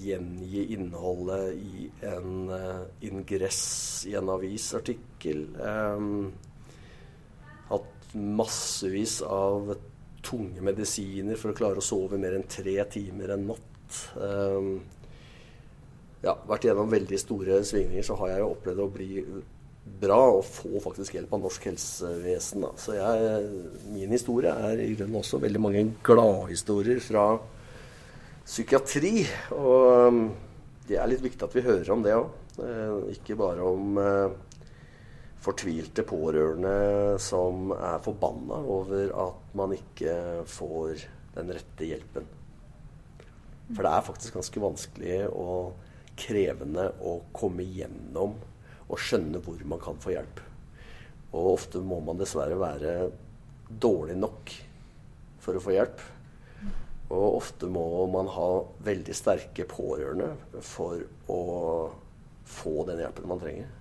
[0.00, 3.62] gjengi innholdet i en uh, ingress
[4.08, 5.44] i en avisartikkel.
[5.58, 6.30] Um,
[7.68, 9.74] hatt massevis av
[10.24, 14.00] tunge medisiner for å klare å sove mer enn tre timer en natt.
[14.18, 14.72] Um,
[16.24, 19.12] ja, vært gjennom veldig store svingninger, så har jeg jo opplevd å bli
[19.98, 22.66] bra og få faktisk hjelp av norsk helsevesen.
[22.66, 22.72] Da.
[22.80, 23.38] Så jeg,
[23.94, 27.30] min historie er i grunnen også veldig mange gladhistorier fra
[28.44, 29.22] psykiatri.
[29.56, 30.20] Og um,
[30.88, 32.36] det er litt viktig at vi hører om det òg.
[32.58, 34.32] Eh, ikke bare om eh,
[35.44, 40.16] fortvilte pårørende som er forbanna over at man ikke
[40.50, 41.04] får
[41.36, 42.26] den rette hjelpen.
[43.68, 45.76] For det er faktisk ganske vanskelig og
[46.18, 48.38] krevende å komme gjennom
[48.88, 50.40] og skjønne hvor man kan få hjelp.
[51.36, 52.94] Og ofte må man dessverre være
[53.68, 54.54] dårlig nok
[55.44, 56.00] for å få hjelp.
[57.12, 58.48] Og ofte må man ha
[58.84, 60.32] veldig sterke pårørende
[60.64, 61.42] for å
[62.48, 63.77] få den hjelpen man trenger.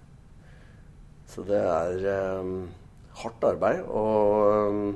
[1.28, 2.68] Så det er um,
[3.22, 3.84] hardt arbeid.
[3.88, 4.96] Og,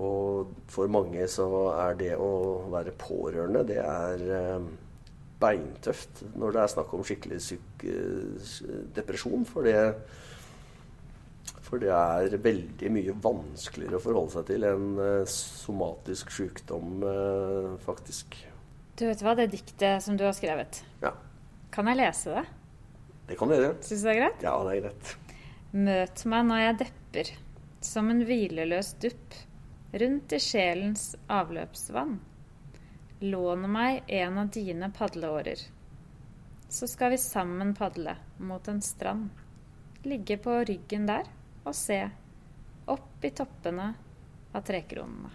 [0.00, 2.30] og, for mange så er det å
[2.72, 4.70] være pårørende, det er um,
[5.40, 7.86] beintøft når det er snakk om skikkelig syk,
[8.96, 9.46] depresjon.
[9.48, 9.78] For det,
[11.64, 17.74] for det er veldig mye vanskeligere å forholde seg til enn uh, somatisk sykdom, uh,
[17.86, 18.36] faktisk.
[19.00, 21.14] Du vet hva, det diktet som du har skrevet, ja.
[21.72, 22.48] kan jeg lese det?
[23.30, 23.76] Det kan du gjøre.
[23.86, 24.40] Syns du det er greit?
[24.42, 25.10] Ja, det er greit.
[25.70, 27.28] Møt meg når jeg depper,
[27.86, 29.36] som en hvileløs dupp,
[30.02, 32.16] rundt i sjelens avløpsvann.
[33.22, 35.62] Lån meg en av dine padleårer,
[36.70, 39.30] så skal vi sammen padle mot en strand.
[40.02, 41.30] Ligge på ryggen der
[41.62, 42.00] og se
[42.90, 43.92] opp i toppene
[44.50, 45.30] av trekronene.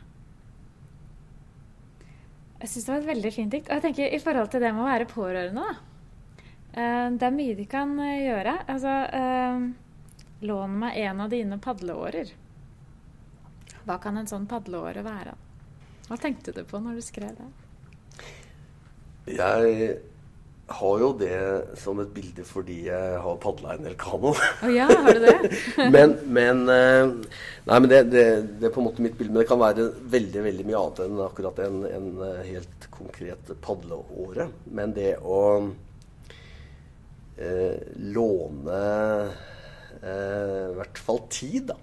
[2.59, 3.67] Jeg syns det var et veldig fint dikt.
[3.69, 5.94] Og jeg tenker i forhold til det med å være pårørende, da.
[6.75, 8.57] Uh, det er mye de kan uh, gjøre.
[8.67, 9.67] Altså uh,
[10.45, 12.33] Lån meg en av dine padleårer.
[13.85, 15.37] Hva kan en sånn padleåre være?
[16.09, 17.47] Hva tenkte du på når du skrev det?
[19.31, 19.95] Jeg
[20.75, 21.37] har jo det
[21.79, 24.33] som et bilde fordi jeg har padla en del kano.
[24.35, 25.49] Oh, ja, har du det?
[25.95, 28.25] men, men, nei, men det, det,
[28.59, 29.31] det, er på en måte mitt bilde.
[29.33, 32.11] Men det kan være veldig veldig mye annet enn akkurat en, en
[32.43, 34.49] helt konkret padleåre.
[34.75, 35.73] Men det å eh,
[38.15, 38.79] låne
[40.01, 41.77] eh, i hvert fall tid da,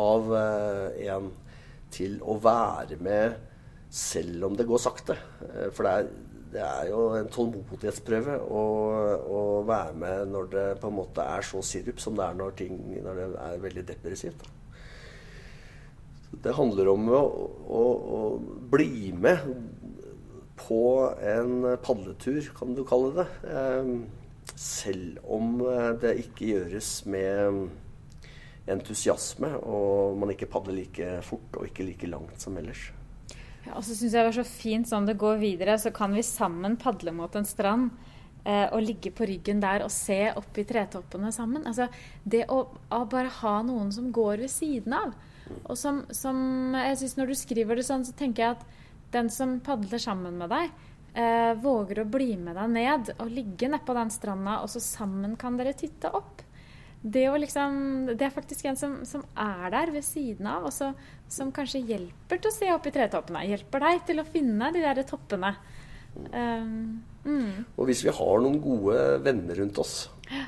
[0.00, 1.30] av eh, en
[1.94, 3.36] til å være med
[3.94, 5.16] selv om det går sakte.
[5.46, 6.08] Eh, for det er,
[6.54, 8.64] det er jo en tålmodighetsprøve å,
[9.38, 12.58] å, være med når det på en måte er så sirup som det er når,
[12.58, 14.44] ting, når det er veldig depressivt.
[16.44, 17.22] Det handler om å,
[17.70, 17.82] å,
[18.18, 18.20] å,
[18.74, 19.46] bli med
[20.58, 20.82] på
[21.22, 23.26] en padletur, kan du kalle det.
[24.52, 27.64] Selv om eh, det ikke gjøres med
[28.70, 32.88] entusiasme, og man ikke padler like fort og ikke like langt som ellers.
[33.64, 36.12] Ja, og så syns jeg det var så fint sånn det går videre, så kan
[36.16, 37.92] vi sammen padle mot en strand.
[38.44, 41.62] Eh, og ligge på ryggen der og se opp i tretoppene sammen.
[41.64, 41.86] Altså,
[42.28, 42.58] det å,
[42.92, 45.14] å, bare ha noen som går ved siden av.
[45.64, 46.36] Og som, som
[46.76, 48.66] jeg syns Når du skriver det sånn, så tenker jeg at
[49.16, 50.72] den som padler sammen med deg,
[51.14, 55.38] eh, våger å bli med deg ned og ligge nedpå den stranda, og så sammen
[55.40, 56.42] kan dere titte opp.
[57.04, 57.74] Det, liksom,
[58.16, 60.94] det er faktisk en som, som, er der ved siden av, og så,
[61.28, 63.44] som kanskje hjelper til å se opp i tretoppene.
[63.50, 65.50] Hjelper deg til å finne de der toppene.
[66.14, 67.50] Um, mm.
[67.76, 69.98] Og hvis vi har noen gode venner rundt oss,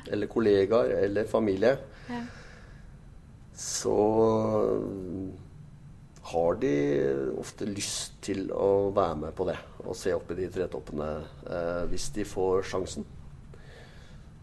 [0.09, 1.75] eller kollegaer eller familie,
[2.09, 2.23] ja.
[3.53, 3.97] så
[6.27, 6.73] har de
[7.39, 11.07] ofte lyst til å være med på det og se opp i de tretoppene
[11.47, 13.07] eh, hvis de får sjansen.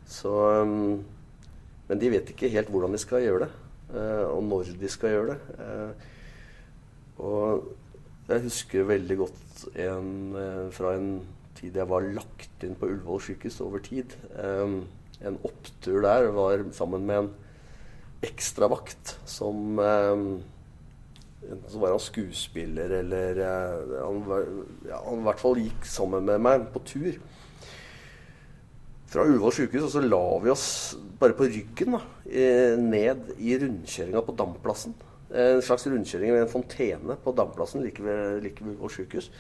[0.09, 0.33] Så,
[0.65, 1.03] um,
[1.89, 3.51] men de vet ikke helt hvordan de skal gjøre det,
[3.97, 5.57] eh, og når de skal gjøre det.
[5.65, 6.11] Eh,
[7.25, 7.69] og
[8.31, 11.11] jeg husker veldig godt en eh, fra en
[11.59, 14.17] tid jeg var lagt inn på Ullevål sykehus over tid.
[14.41, 14.79] Eh,
[15.25, 17.31] en opptur der var sammen med en
[18.25, 19.77] ekstravakt som
[21.45, 24.47] Enten så var han skuespiller eller uh, han, var,
[24.89, 27.19] ja, han i hvert fall gikk sammen med meg på tur.
[29.13, 30.69] Fra Ullevål sykehus, og så la vi oss
[31.21, 32.01] bare på ryggen da,
[32.81, 34.97] ned i rundkjøringa på Damplassen.
[35.31, 39.31] En slags rundkjøring med en fontene på Damplassen like ved, ved Ullevål sykehus.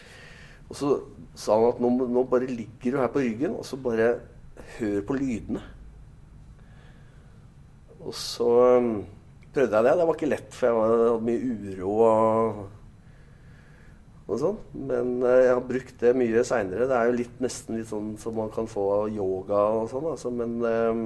[0.71, 0.93] Og så
[1.35, 4.13] sa han at nå, nå bare ligger du her på ryggen, og så bare
[4.79, 5.65] hør på lydene.
[8.05, 8.49] Og så
[9.55, 9.99] prøvde jeg det.
[9.99, 12.63] Det var ikke lett, for jeg hadde mye uro og,
[14.25, 14.59] og sånn.
[14.91, 16.89] Men eh, jeg har brukt det mye seinere.
[16.91, 20.09] Det er jo litt, nesten litt sånn som man kan få av yoga og sånn.
[20.15, 20.33] Altså.
[20.35, 21.05] Men um,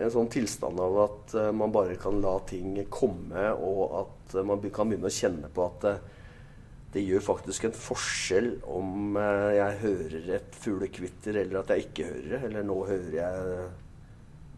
[0.00, 4.64] en sånn tilstand av at uh, man bare kan la ting komme, og at man
[4.72, 5.92] kan begynne å kjenne på at
[6.90, 12.32] det gjør faktisk en forskjell om jeg hører et fuglekvitter, eller at jeg ikke hører
[12.32, 12.40] det.
[12.48, 13.68] Eller nå hører jeg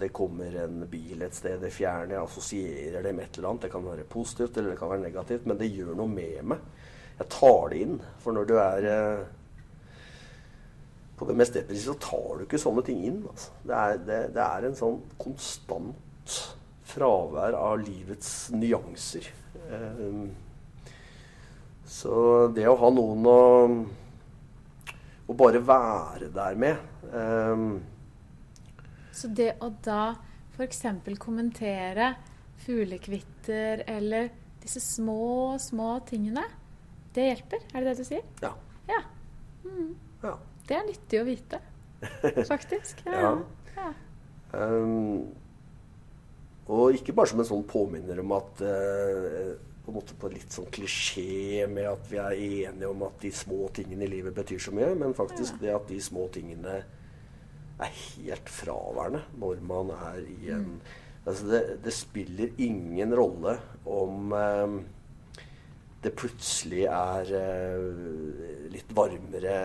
[0.03, 3.67] det kommer en bil et sted, det fjerner jeg, assosierer det med et eller annet.
[3.67, 6.67] Det kan være positivt eller det kan være negativt, men det gjør noe med meg.
[7.21, 7.97] Jeg tar det inn.
[8.23, 9.23] For når du er eh,
[11.19, 13.23] på det mest depressive, så tar du ikke sånne ting inn.
[13.31, 13.55] Altså.
[13.63, 16.39] Det, er, det, det, er, en sånn konstant
[16.93, 19.33] fravær av livets nyanser.
[19.69, 20.23] Eh,
[21.93, 22.15] så
[22.55, 23.41] det å ha noen å
[25.33, 26.77] å bare være der med.
[27.13, 27.81] Um,
[29.13, 30.15] så det å da
[30.55, 30.83] f.eks.
[31.21, 32.13] kommentere
[32.63, 34.31] fuglekvitter eller
[34.63, 36.45] disse små, små tingene,
[37.15, 37.67] det hjelper?
[37.73, 38.25] Er det det du sier?
[38.45, 38.53] Ja.
[38.89, 39.03] ja.
[39.67, 39.93] Mm.
[40.23, 40.37] ja.
[40.69, 41.59] Det er nyttig å vite,
[42.53, 43.03] faktisk.
[43.09, 43.35] Ja.
[43.77, 43.89] ja.
[44.53, 45.33] Um,
[46.71, 49.53] og ikke bare som en sånn påminner om at uh,
[49.83, 53.33] på en måte på litt sånn klisjé med at vi er enige om at de
[53.35, 56.79] små tingene i livet betyr så mye, men faktisk det at de små tingene
[57.85, 60.75] er helt fraværende når man er i en
[61.23, 63.57] altså det, det, spiller ingen rolle
[63.87, 64.77] om eh,
[66.03, 69.57] det plutselig er eh, litt varmere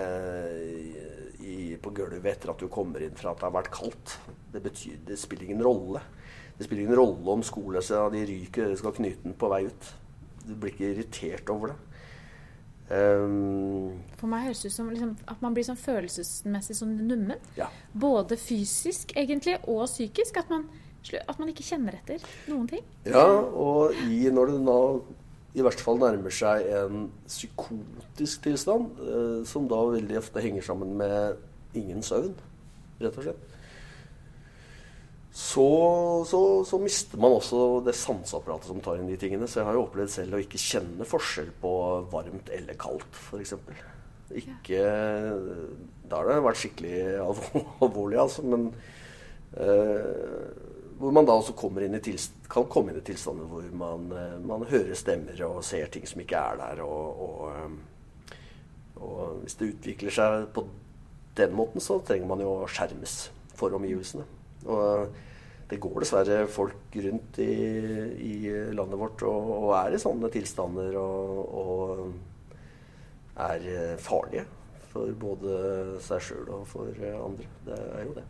[1.41, 4.18] i, på gulvet etter at du kommer inn fra at det har vært kaldt.
[4.53, 6.03] Det, betyr, det spiller ingen rolle.
[6.57, 9.91] Det spiller ingen rolle om skoleløsa de ryker eller skal knyte den på vei ut.
[10.45, 11.80] Du blir ikke irritert over det.
[12.88, 17.40] Um, For meg høres det ut som liksom, at man blir sånn følelsesmessig sånn nummen.
[17.60, 17.68] Ja.
[17.92, 20.40] Både fysisk egentlig og psykisk.
[20.40, 20.68] At man,
[21.20, 22.86] at man, ikke kjenner etter noen ting.
[23.08, 24.80] Ja, og i, når det da
[25.58, 30.94] i hvert fall nærmer seg en psykotisk tilstand, eh, som da veldig ofte henger sammen
[31.00, 32.36] med ingen søvn,
[33.02, 33.57] rett og slett
[35.38, 39.46] så, så, så, mister man også det sanseapparatet som tar inn de tingene.
[39.46, 41.74] Så jeg har jo opplevd selv å ikke kjenne forskjell på
[42.10, 43.54] varmt eller kaldt, f.eks.
[44.42, 44.80] Ikke
[46.10, 46.96] Da har det vært skikkelig
[47.86, 48.48] alvorlig, altså.
[48.50, 48.66] Men
[49.62, 50.50] eh,
[50.98, 52.02] hvor man da også kan komme inn i
[53.06, 56.82] tilstander hvor man, eh, man, hører stemmer og ser ting som ikke er der.
[56.82, 58.34] Og, og, eh,
[59.06, 60.66] og hvis det utvikler seg på
[61.38, 64.26] den måten, så trenger man jo å skjermes for omgivelsene.
[64.66, 65.26] Og
[65.68, 67.53] det går dessverre folk rundt i,
[68.24, 68.36] i
[68.76, 74.47] landet vårt og, og, er i sånne tilstander og, og er farlige
[74.88, 77.51] for både seg sjøl og for andre.
[77.68, 78.26] Det er jo det.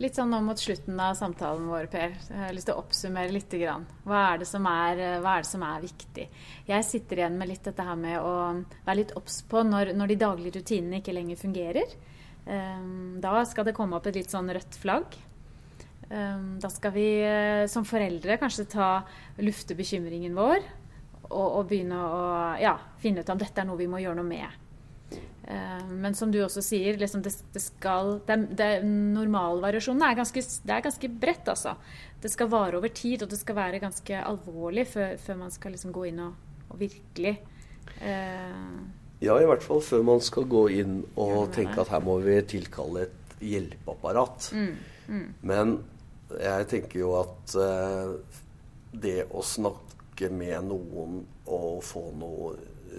[0.00, 2.14] Litt sånn nå mot slutten av samtalen vår, Per.
[2.30, 3.52] Jeg har lyst til å oppsummere litt.
[3.52, 6.24] Hva er, er, hva er det som er viktig?
[6.70, 8.30] Jeg sitter igjen med litt dette her med å
[8.86, 11.92] være litt obs på når, når, de daglige rutinene ikke lenger fungerer.
[12.46, 15.18] Um, da skal det komme opp et litt sånn rødt flagg.
[16.10, 18.88] Um, da skal vi uh, som foreldre kanskje ta
[19.38, 20.64] lufte bekymringen vår
[21.28, 22.22] og, og begynne å
[22.58, 24.56] ja, finne ut om dette er noe vi må gjøre noe med.
[25.46, 30.42] Uh, men som du også sier, liksom det, det, skal det, det, Normalvariasjonen er ganske,
[30.66, 31.76] det er ganske bredt, altså.
[32.20, 35.76] Det skal vare over tid, og det skal være ganske alvorlig før, før man skal
[35.76, 36.34] liksom gå inn og,
[36.68, 37.36] og virkelig
[38.02, 38.66] eh,
[39.22, 42.34] Ja, i hvert fall før man skal gå inn og tenke at her må vi
[42.50, 44.50] tilkalle et hjelpeapparat.
[44.52, 44.74] Mm,
[45.06, 45.26] mm.
[45.46, 45.78] Men
[46.38, 48.14] jeg tenker jo at uh,
[48.92, 52.52] det å snakke med noen og få noe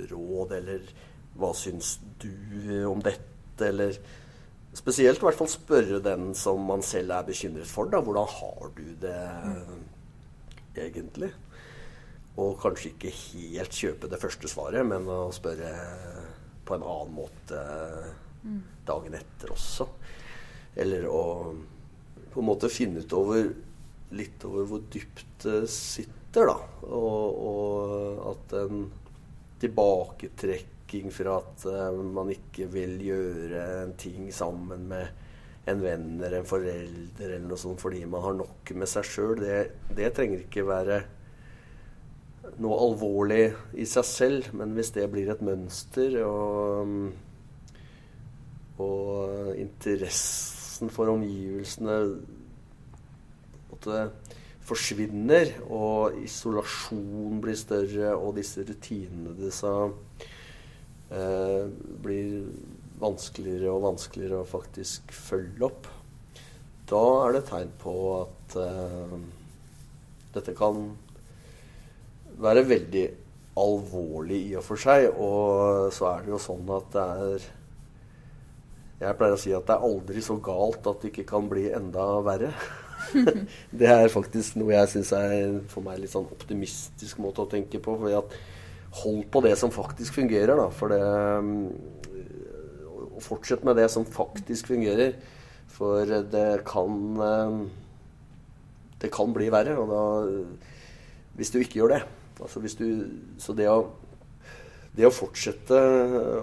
[0.10, 0.92] råd, eller
[1.40, 2.32] hva syns du
[2.90, 3.96] om dette, eller
[4.72, 7.90] Spesielt i hvert fall spørre den som man selv er bekymret for.
[7.92, 9.82] da, Hvordan har du det mm.
[10.80, 11.28] egentlig?
[12.40, 15.74] Og kanskje ikke helt kjøpe det første svaret, men å spørre
[16.64, 17.66] på en annen måte
[18.46, 18.62] mm.
[18.88, 19.90] dagen etter også.
[20.80, 21.22] Eller å
[22.32, 23.52] på en måte finne ut over
[24.16, 26.58] litt over hvor dypt det sitter, da.
[26.88, 28.86] Og, og at en
[29.62, 35.20] tilbaketrekking fra at uh, man ikke vil gjøre en ting sammen med
[35.70, 39.36] en venn eller en forelder eller noe sånt fordi man har nok med seg sjøl,
[39.44, 39.60] det,
[39.94, 41.04] det, trenger ikke være
[42.62, 43.44] noe alvorlig
[43.78, 47.14] i seg selv, men hvis det blir et mønster og,
[48.82, 52.22] og interesse interessen for omgivelsene
[54.62, 59.68] forsvinner, og isolasjon blir større, og disse rutinene disse
[61.12, 61.68] eh,
[62.02, 62.46] blir
[63.02, 65.88] vanskeligere og vanskeligere å faktisk følge opp,
[66.88, 69.18] da er det tegn på at eh,
[70.36, 70.92] dette kan
[72.42, 73.08] være veldig
[73.58, 75.10] alvorlig i og for seg.
[75.16, 77.50] Og så er det jo sånn at det er
[79.02, 81.66] jeg pleier å si at det er aldri så galt at det ikke kan bli
[81.74, 82.52] enda verre.
[83.80, 87.82] det er faktisk noe jeg syns er for meg litt sånn optimistisk måte å tenke
[87.82, 87.96] på.
[87.98, 88.36] For at
[89.02, 90.70] hold på det som faktisk fungerer, da.
[90.76, 91.02] For det
[93.12, 95.16] Og fortsett med det som faktisk fungerer.
[95.72, 97.18] For det kan
[99.02, 99.78] Det kan bli verre.
[99.82, 100.04] Og da
[101.36, 102.04] Hvis du ikke gjør det.
[102.42, 103.90] Altså hvis du Så det å
[104.98, 105.78] det å fortsette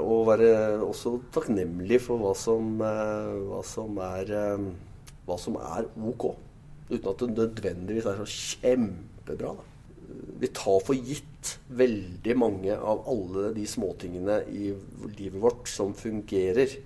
[0.01, 4.69] å være også takknemlig for hva som, eh, hva som, er, eh,
[5.29, 6.31] hva som er ok.
[6.89, 9.57] Uten at det nødvendigvis er så kjempebra.
[9.57, 9.65] Da.
[10.41, 14.71] vi tar for gitt veldig mange av alle de småtingene i
[15.19, 16.79] livet vårt som fungerer.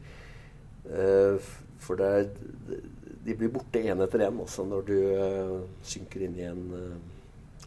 [0.90, 1.38] Eh,
[1.78, 2.26] for det er,
[3.24, 4.98] de blir borte én etter én når du
[5.84, 6.98] synker inn i en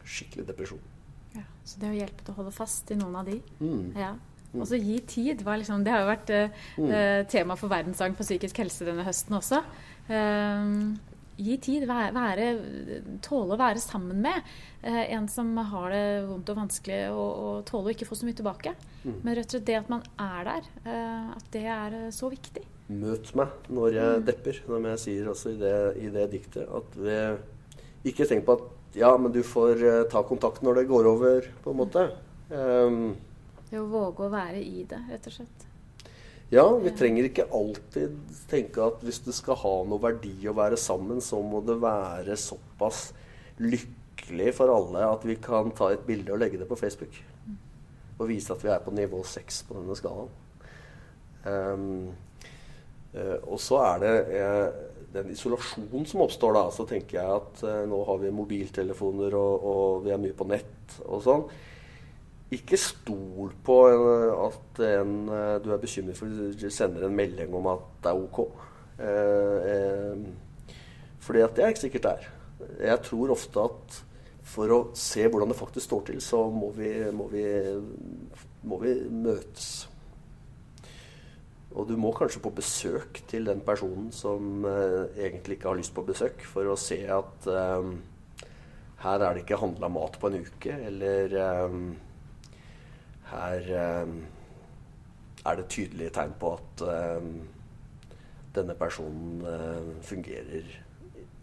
[0.03, 0.94] skikkelig depresjon.
[1.35, 3.39] Ja, så det hjelpe til å holde fast i noen av de.
[3.59, 3.89] Mm.
[3.99, 4.13] Ja.
[4.55, 5.43] Og så gi tid.
[5.43, 9.59] Liksom, det har jo vært uh, tema for verdensdagen for psykisk helse denne høsten også.
[11.35, 11.83] gi tid.
[11.89, 12.45] Være, være,
[13.25, 14.47] tåle å være sammen med
[14.85, 18.37] en som har det vondt og vanskelig, og, og tåle å ikke få så mye
[18.39, 18.75] tilbake.
[19.03, 19.17] Mm.
[19.17, 20.71] Men rett og slett det at man er der,
[21.35, 22.63] at det er så viktig.
[22.85, 24.25] Møt meg når jeg mm.
[24.27, 26.69] depper, som jeg sier også i det, i det diktet.
[26.69, 28.65] At vi ikke tenk på at
[28.95, 32.07] ja, men du får uh, ta kontakt når det går over, på en måte.
[32.49, 33.15] Um,
[33.69, 35.65] det å våge å være i det, rett og slett.
[36.53, 38.17] Ja, vi trenger ikke alltid
[38.47, 42.37] tenke at hvis det skal ha noe verdi å være sammen, så må det være
[42.37, 43.07] såpass
[43.59, 47.17] lykkelig for alle at vi kan ta et bilde og legge det på Facebook.
[47.47, 47.57] Mm.
[48.19, 50.31] Og vise at vi er på nivå 6 på denne skalaen.
[51.45, 52.13] Um,
[53.47, 54.79] og så er det eh,
[55.15, 56.65] den isolasjonen som oppstår da.
[56.73, 60.47] Så tenker jeg at eh, nå har vi mobiltelefoner og, og vi er mye på
[60.51, 61.47] nett og sånn.
[62.55, 65.15] Ikke stol på at en
[65.63, 68.39] du er bekymret for sender en melding om at det er ok.
[68.99, 70.17] Eh, eh,
[71.19, 72.29] fordi at det er ikke sikkert det er.
[72.87, 73.97] Jeg tror ofte at
[74.45, 77.43] for å se hvordan det faktisk står til, så må vi, må vi,
[78.69, 79.87] må vi møtes.
[81.75, 85.95] Og du må kanskje på besøk til den personen som eh, egentlig ikke har lyst
[85.95, 87.89] på besøk, for å se at eh,
[89.03, 91.75] her er det ikke handla mat på en uke, eller eh,
[93.33, 94.15] her eh,
[95.45, 97.27] er det tydelige tegn på at eh,
[98.55, 100.71] denne personen eh, fungerer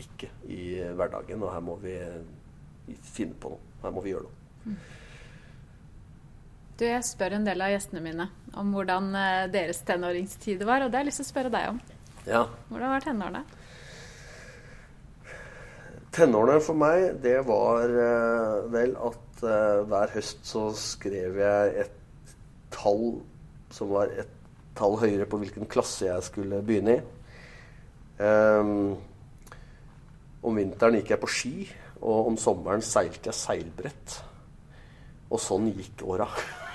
[0.03, 0.65] ikke i
[0.97, 1.95] hverdagen, og her må vi
[3.05, 3.69] finne på noe.
[3.85, 4.41] Her må vi gjøre noe.
[4.65, 4.81] Mm.
[6.79, 10.93] Du, jeg spør en del av gjestene mine om hvordan eh, deres tenåringstid var, og
[10.93, 11.81] det har jeg lyst til å spørre deg om.
[12.27, 12.47] Ja.
[12.71, 13.43] Hvordan var tenårene?
[16.13, 22.35] Tenårene for meg, det var uh, vel at uh, hver høst så skrev jeg et
[22.75, 23.23] tall
[23.73, 24.35] som var et
[24.77, 27.03] tall høyere på hvilken klasse jeg skulle begynne i.
[28.21, 28.93] Um,
[30.45, 31.55] om vinteren gikk jeg på ski,
[32.03, 34.19] og om sommeren seilte jeg seilbrett.
[35.33, 36.29] Og sånn gikk åra.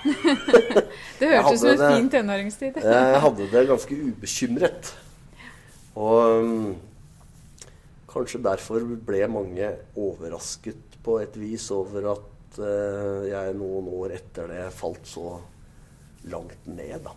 [0.04, 2.80] Det hørtes ut som en fin tenåringstid.
[2.82, 4.92] jeg hadde det ganske ubekymret.
[5.98, 6.66] Og um,
[8.10, 14.50] kanskje derfor ble mange overrasket på et vis over at uh, jeg noen år etter
[14.52, 15.38] det falt så
[16.28, 17.14] langt ned, da.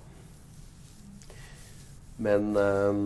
[2.22, 3.06] Men um,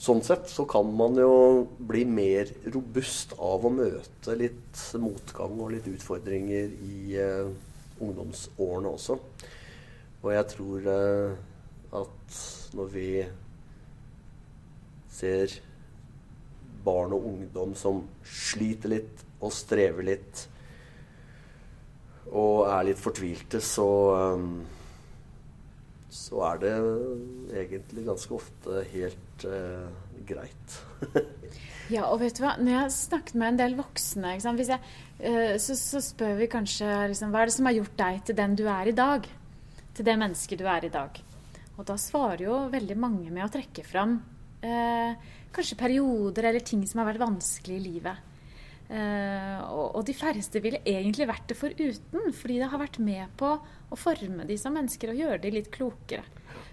[0.00, 1.32] Sånn sett så kan man jo
[1.76, 7.50] bli mer robust av å møte litt motgang og litt utfordringer i uh,
[8.00, 9.18] ungdomsårene også.
[10.22, 11.34] Og jeg tror uh,
[12.00, 12.40] at
[12.80, 13.10] når vi
[15.12, 15.58] ser
[16.84, 20.46] barn og ungdom som sliter litt og strever litt
[22.30, 23.90] og er litt fortvilte, så
[24.38, 24.60] um,
[26.10, 26.74] så er det
[27.62, 29.90] egentlig ganske ofte helt eh,
[30.26, 30.76] greit.
[31.94, 34.80] ja, og vet du hva, når jeg har snakket med en del voksne, jeg,
[35.22, 38.40] eh, så, så, spør vi kanskje liksom, hva er det som har gjort deg til
[38.42, 39.28] den du er i dag?
[39.94, 41.22] Til det mennesket du er i dag.
[41.78, 44.18] Og da svarer jo veldig mange med å trekke fram
[44.66, 48.26] eh, kanskje perioder eller ting som har vært vanskelig i livet.
[48.90, 53.30] Uh, og, og, de færreste ville egentlig vært det foruten, fordi det har vært med
[53.38, 53.52] på
[53.90, 56.24] å forme de som mennesker og gjøre de litt klokere.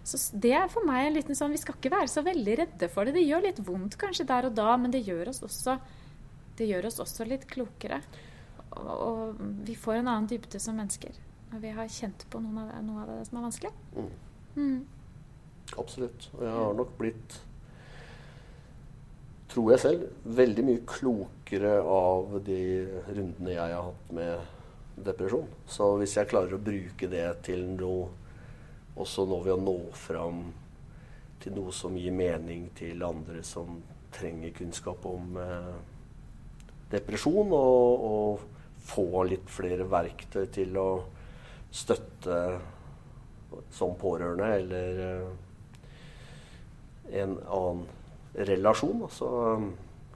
[0.07, 2.87] Så det er for meg en liten sånn Vi skal ikke være så veldig redde
[2.91, 3.17] for det.
[3.17, 5.77] Det gjør litt vondt kanskje der og da, men det gjør oss også,
[6.63, 7.99] gjør oss også litt klokere.
[8.77, 12.55] Og, og, vi får en annen dybde som mennesker når vi har kjent på av
[12.67, 13.73] det, noe av det som er vanskelig.
[13.95, 14.09] Mm.
[14.57, 14.79] Mm.
[15.79, 16.29] Absolutt.
[16.35, 17.37] Og jeg har nok blitt
[19.47, 20.03] tror jeg selv,
[20.37, 22.61] veldig mye klokere av de
[23.07, 24.56] rundene jeg har hatt med
[25.05, 25.49] depresjon.
[25.69, 28.07] Så hvis jeg klarer å bruke det til noe
[28.97, 30.47] også nå ved å nå fram
[31.43, 33.77] til noe som gir mening til andre som
[34.15, 35.75] trenger kunnskap om eh,
[36.89, 40.87] depresjon, og, og få litt flere verktøy til å
[41.69, 42.39] støtte
[43.75, 45.27] som pårørende eller eh,
[47.21, 47.85] en annen
[48.47, 49.29] relasjon, så,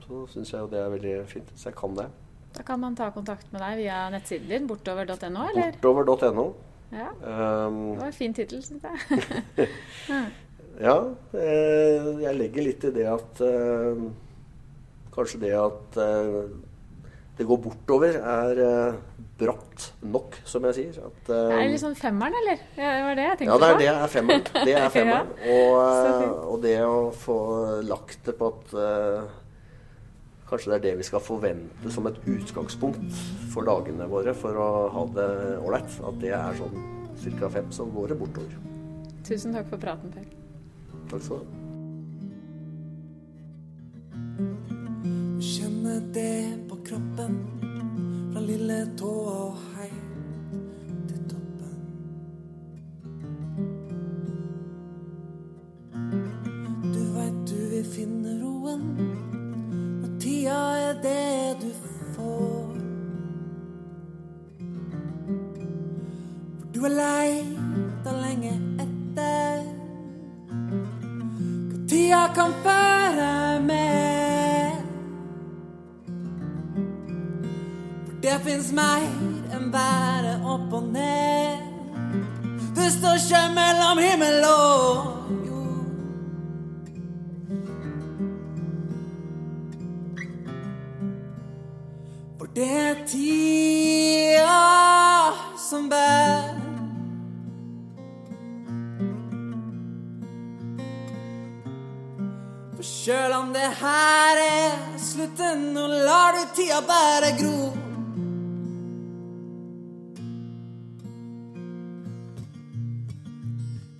[0.04, 1.54] så syns jeg jo det er veldig fint.
[1.56, 2.08] Så jeg kan det.
[2.52, 5.76] Da kan man ta kontakt med deg via nettsiden din, bortover.no, eller?
[5.80, 6.46] Bortover.no.
[6.92, 7.08] Ja.
[7.24, 9.68] Um, det var en fin tittel, syns jeg.
[10.86, 10.96] ja.
[11.32, 14.04] Eh, jeg legger litt i det at eh,
[15.12, 16.36] Kanskje det at eh,
[17.36, 18.58] det går bortover, er
[19.40, 20.98] bratt nok, som jeg sier.
[21.08, 22.60] At, uh, er det liksom femmeren, eller?
[22.76, 23.64] Ja, det var det jeg tenkte på.
[23.64, 24.44] Ja, det er, femmeren.
[24.52, 25.30] Det er femmeren.
[25.40, 25.54] ja.
[25.56, 27.38] og, og, det å få
[27.88, 28.76] lagt det på at
[30.52, 33.20] Kanskje det er det vi skal forvente som et utgangspunkt
[33.54, 35.28] for dagene våre for å ha det
[35.64, 35.94] ålreit.
[36.04, 36.76] At det er sånn
[37.40, 37.48] ca.
[37.48, 38.52] fem, så går det bortover.
[39.24, 40.28] Tusen takk for praten, Per.
[41.08, 41.58] Takk skal du ha.
[45.42, 47.40] Kjenner det på kroppen
[48.34, 49.88] fra lille tåa og hei
[66.82, 68.52] du er leita lenge
[68.82, 69.60] etter
[71.70, 74.80] hva tida kan føre med.
[78.06, 79.06] For Det fins mer
[79.54, 81.62] enn bare opp og ned.
[82.74, 84.71] Det står ikke mellom himmel og
[103.02, 107.56] sjøl om det her er slutten, nå lar du tida bare gro.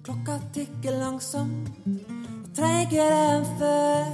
[0.06, 4.12] Klokka tikker langsomt og treigere enn før.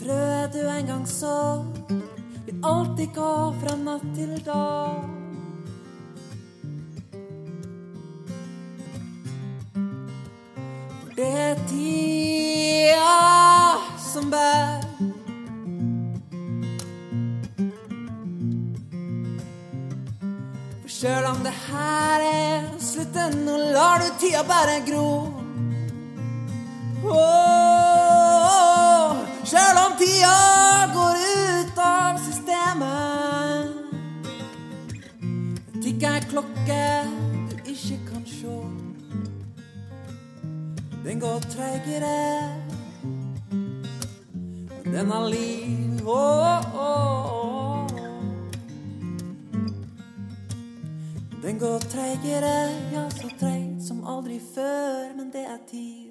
[0.00, 1.36] Frøet du en gang så,
[2.46, 5.23] vil alltid gå fra natt til dag.
[11.64, 13.16] For tida
[13.98, 14.84] som bærer
[20.86, 25.08] Sjøl om det her er slutten, nå lar du tida bare gro.
[27.04, 27.16] Oh,
[29.44, 30.36] Sjøl om tida
[30.94, 33.68] går ut av systemet.
[35.80, 37.03] Tikker ei klokke
[41.14, 42.54] Den går treigere,
[44.84, 46.06] men den har liv.
[46.06, 47.88] Oh.
[51.42, 52.56] Den går treigere,
[52.92, 56.03] ja, så treig som aldri før, men det er tid.